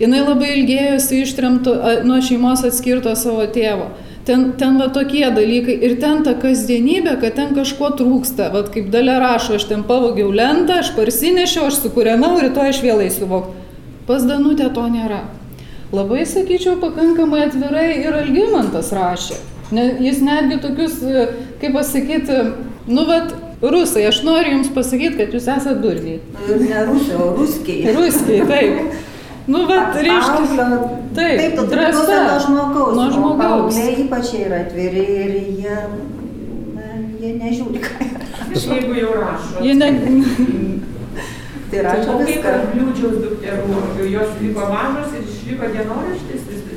[0.01, 1.75] Jinai labai ilgėjosi ištremto,
[2.09, 3.91] nuo šeimos atskirto savo tėvo.
[4.25, 8.49] Ten, ten va tokie dalykai ir ten ta kasdienybė, kad ten kažko trūksta.
[8.55, 13.05] Vat kaip dalė rašo, aš ten pavogiau lentą, aš parsinešiau, aš sukūrenau, rytoj aš vėl
[13.05, 13.67] eisiu vokti.
[14.09, 15.23] Pas Danutė to nėra.
[15.93, 19.41] Labai, sakyčiau, pakankamai atvirai ir Algymantas rašė.
[19.75, 21.01] Ne, jis netgi tokius,
[21.61, 22.39] kaip pasakyti,
[22.89, 26.21] nu, bet rusai, aš noriu jums pasakyti, kad jūs esate durniai.
[26.63, 27.95] Ne rusai, o ruskiai.
[27.97, 28.97] Ruskiai, taip.
[29.49, 30.69] Nu, bet reiškia.
[31.17, 32.21] Taip, taip drąsa.
[32.29, 32.95] Nuo žmogaus.
[32.97, 33.43] Nuo žmogaus.
[33.43, 35.77] Paaugliai ypač yra atviri ir jie
[37.19, 38.09] jie nežiūri, ką
[38.55, 39.63] Jeigu jau rašo.
[39.65, 39.89] Jie ne...
[41.71, 43.81] tai rašo O kaip bliūdžiaus dukterų,
[44.13, 46.68] jos liko mažos ir išliko dienoraštis, dėlto.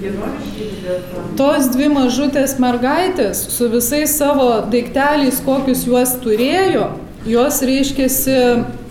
[1.38, 6.88] Tos dvi mažutės mergaitės su visais savo daikteliais, kokius juos turėjo,
[7.30, 8.38] jos reiškėsi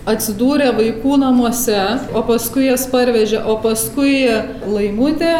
[0.07, 1.81] atsidūrė vaikų namuose,
[2.15, 4.23] o paskui jas parvežė, o paskui
[4.71, 5.35] laimutė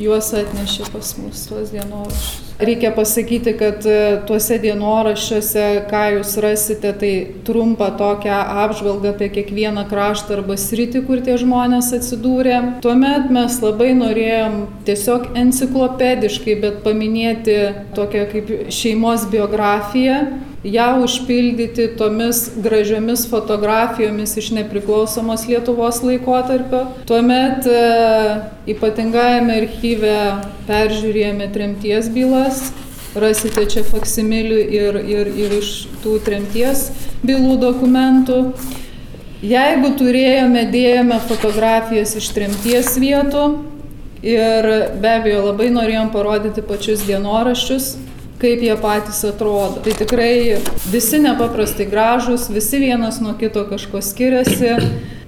[0.00, 2.43] juos atnešė pas mus tuos dienoraščius.
[2.58, 3.94] Reikia pasakyti, kad e,
[4.28, 7.10] tuose dienoraščiuose, ką jūs rasite, tai
[7.46, 12.60] trumpa tokia apžvalga apie kiekvieną kraštą arba sritį, kur tie žmonės atsidūrė.
[12.84, 17.58] Tuomet mes labai norėjom tiesiog enciklopediškai, bet paminėti
[17.98, 20.20] tokią kaip šeimos biografiją,
[20.64, 26.86] ją užpildyti tomis gražiomis fotografijomis iš nepriklausomos Lietuvos laikotarpio.
[27.06, 27.82] Tuomet e,
[28.72, 30.14] ypatingajame archyve
[30.68, 32.70] peržiūrėjome tremties bylas.
[33.14, 36.88] Rasite čia faksimilių ir, ir, ir iš tų tremties
[37.22, 38.40] bylų dokumentų.
[39.44, 43.44] Jeigu turėjome, dėjome fotografijas iš tremties vietų
[44.24, 47.90] ir be abejo labai norėjom parodyti pačius dienoraščius,
[48.44, 49.80] kaip jie patys atrodo.
[49.84, 50.60] Tai tikrai
[50.92, 54.76] visi nepaprastai gražus, visi vienas nuo kito kažko skiriasi.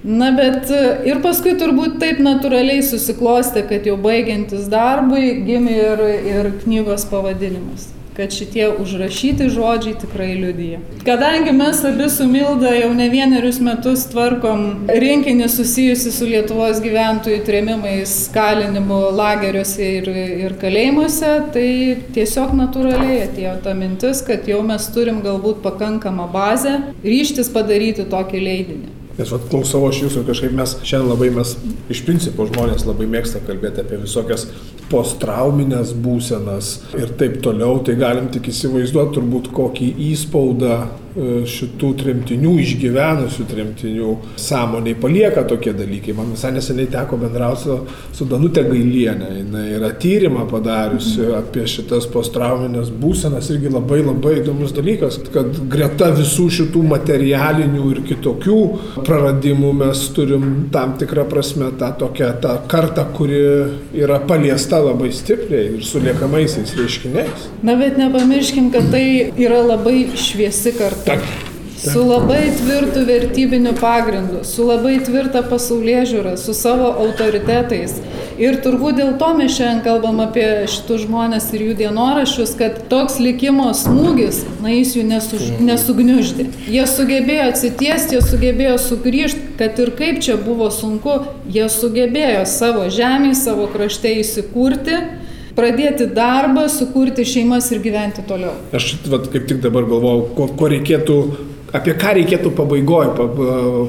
[0.07, 0.69] Na bet
[1.09, 6.07] ir paskui turbūt taip natūraliai susiklostė, kad jau baigiantis darbui gimė ir,
[6.37, 10.79] ir knygos pavadinimas kad šitie užrašyti žodžiai tikrai liudyja.
[11.05, 17.43] Kadangi mes abi su Milda jau ne vienerius metus tvarkom rinkinį susijusi su Lietuvos gyventojų
[17.45, 20.11] trėmimais, kalinimu lageriuose ir,
[20.47, 21.69] ir kalėjimuose, tai
[22.17, 28.47] tiesiog natūraliai atėjo ta mintis, kad jau mes turim galbūt pakankamą bazę ryštis padaryti tokį
[28.49, 28.96] leidinį.
[29.17, 31.55] Nes vat, klausau aš jūsų kažkaip mes šiandien labai mes
[31.89, 34.45] iš principo žmonės labai mėgsta kalbėti apie visokias
[34.91, 40.77] posttrauminės būsenas ir taip toliau, tai galim tik įsivaizduoti turbūt kokį įspaudą
[41.47, 44.11] šitų tremtinių, išgyvenusių tremtinių
[44.41, 46.15] sąmoniai palieka tokie dalykai.
[46.17, 47.77] Man visai neseniai teko bendrauti su,
[48.15, 49.31] su Danute Gailienė.
[49.37, 56.11] Jis yra tyrimą padariusi apie šitas posttrauminės būsenas irgi labai labai įdomus dalykas, kad greta
[56.15, 58.59] visų šitų materialinių ir kitokių
[59.07, 63.41] praradimų mes turim tam tikrą prasme tą tokią tą kartą, kuri
[63.97, 67.49] yra paliesta labai stipriai ir su liekamaisiais reiškiniais.
[67.67, 69.05] Na bet nepamirškim, kad tai
[69.37, 71.06] yra labai šviesi karta.
[71.07, 71.19] Tak.
[71.93, 77.93] Su labai tvirtu vertybiniu pagrindu, su labai tvirta pasaulyje žiūra, su savo autoritetais.
[78.41, 83.21] Ir turbūt dėl to mes šiandien kalbam apie šitus žmonės ir jų dienoraščius, kad toks
[83.23, 86.49] likimo smūgis, na jis jų nesuž, nesugniuždė.
[86.75, 92.89] Jie sugebėjo atsitiesti, jie sugebėjo sugrįžti, kad ir kaip čia buvo sunku, jie sugebėjo savo
[92.91, 94.99] žemėje, savo krašte įsikurti
[95.57, 98.53] pradėti darbą, sukurti šeimas ir gyventi toliau.
[98.77, 101.17] Aš vat, kaip tik dabar galvojau, ko, ko reikėtų,
[101.77, 103.27] apie ką reikėtų pabaigoje pa,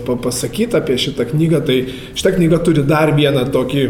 [0.06, 1.62] pa, pasakyti apie šitą knygą.
[1.68, 1.78] Tai
[2.18, 3.86] šitą knygą turi dar vieną tokį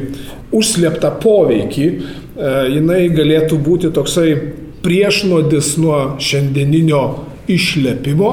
[0.58, 1.88] užslėptą poveikį.
[1.88, 4.32] E, jinai galėtų būti toksai
[4.82, 7.02] priešnodis nuo šiandieninio
[7.50, 8.32] išlepimo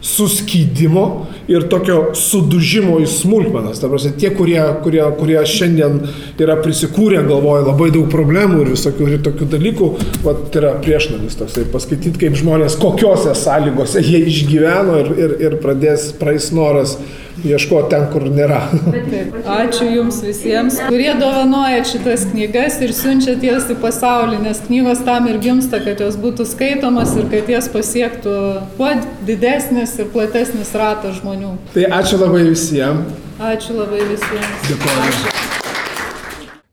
[0.00, 1.04] suskydimo
[1.50, 3.80] ir tokio sudužimo į smulkmenas.
[3.82, 5.98] Ta prasme, tie, kurie, kurie, kurie šiandien
[6.40, 9.90] yra prisikūrę, galvoja labai daug problemų ir visokių ir tokių dalykų,
[10.24, 15.58] vat, tai yra priešnodis toksai, paskaityti, kaip žmonės, kokiose sąlygose jie išgyveno ir, ir, ir
[15.64, 16.96] pradės praeis noras
[17.44, 18.60] ieškoti ten, kur nėra.
[19.60, 25.28] Ačiū Jums visiems, kurie dovanojat šitas knygas ir siunčiat jas į pasaulį, nes knygos tam
[25.30, 28.36] ir gimsta, kad jos būtų skaitomas ir kad jas pasiektų
[28.76, 28.92] kuo
[29.28, 31.56] didesnis ir platesnis ratas žmonių.
[31.74, 33.18] Tai ačiū labai visiems.
[33.40, 34.64] Ačiū labai visiems.
[34.68, 35.04] Dėkuoju.
[35.08, 35.29] Ačiū.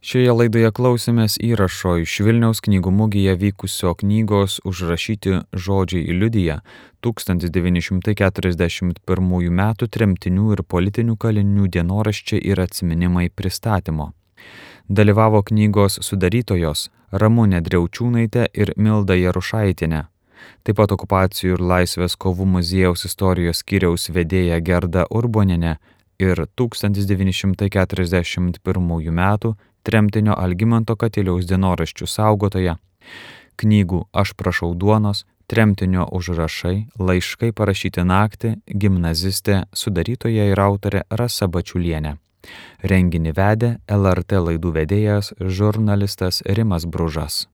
[0.08, 6.55] Šioje laidoje klausėmės įrašo iš Vilniaus knygų mugėje vykusio knygos užrašyti žodžiai liudyje
[7.03, 9.66] 1941 m.
[9.97, 14.08] tremtinių ir politinių kalinių dienoraščiai ir atsiminimai pristatymo.
[14.88, 20.08] Dalyvavo knygos sudarytojos Ramūnė Dreučiūnaitė ir Milda Jarušaitinė.
[20.64, 25.84] Taip pat okupacijų ir laisvės kovų muziejaus istorijos skyriaus vedėja Gerda Urboninė
[26.18, 29.22] ir 1941 m.
[29.84, 32.78] tremtinio Algymanto Katiliaus dienoraščių saugotoja,
[33.58, 42.18] knygų Aš prašau duonos, tremtinio užrašai, laiškai parašyti naktį, gimnazistė, sudarytoja ir autorė Rasa Bačiulienė.
[42.92, 47.46] Renginį vedė LRT laidų vedėjas žurnalistas Rimas Bružas.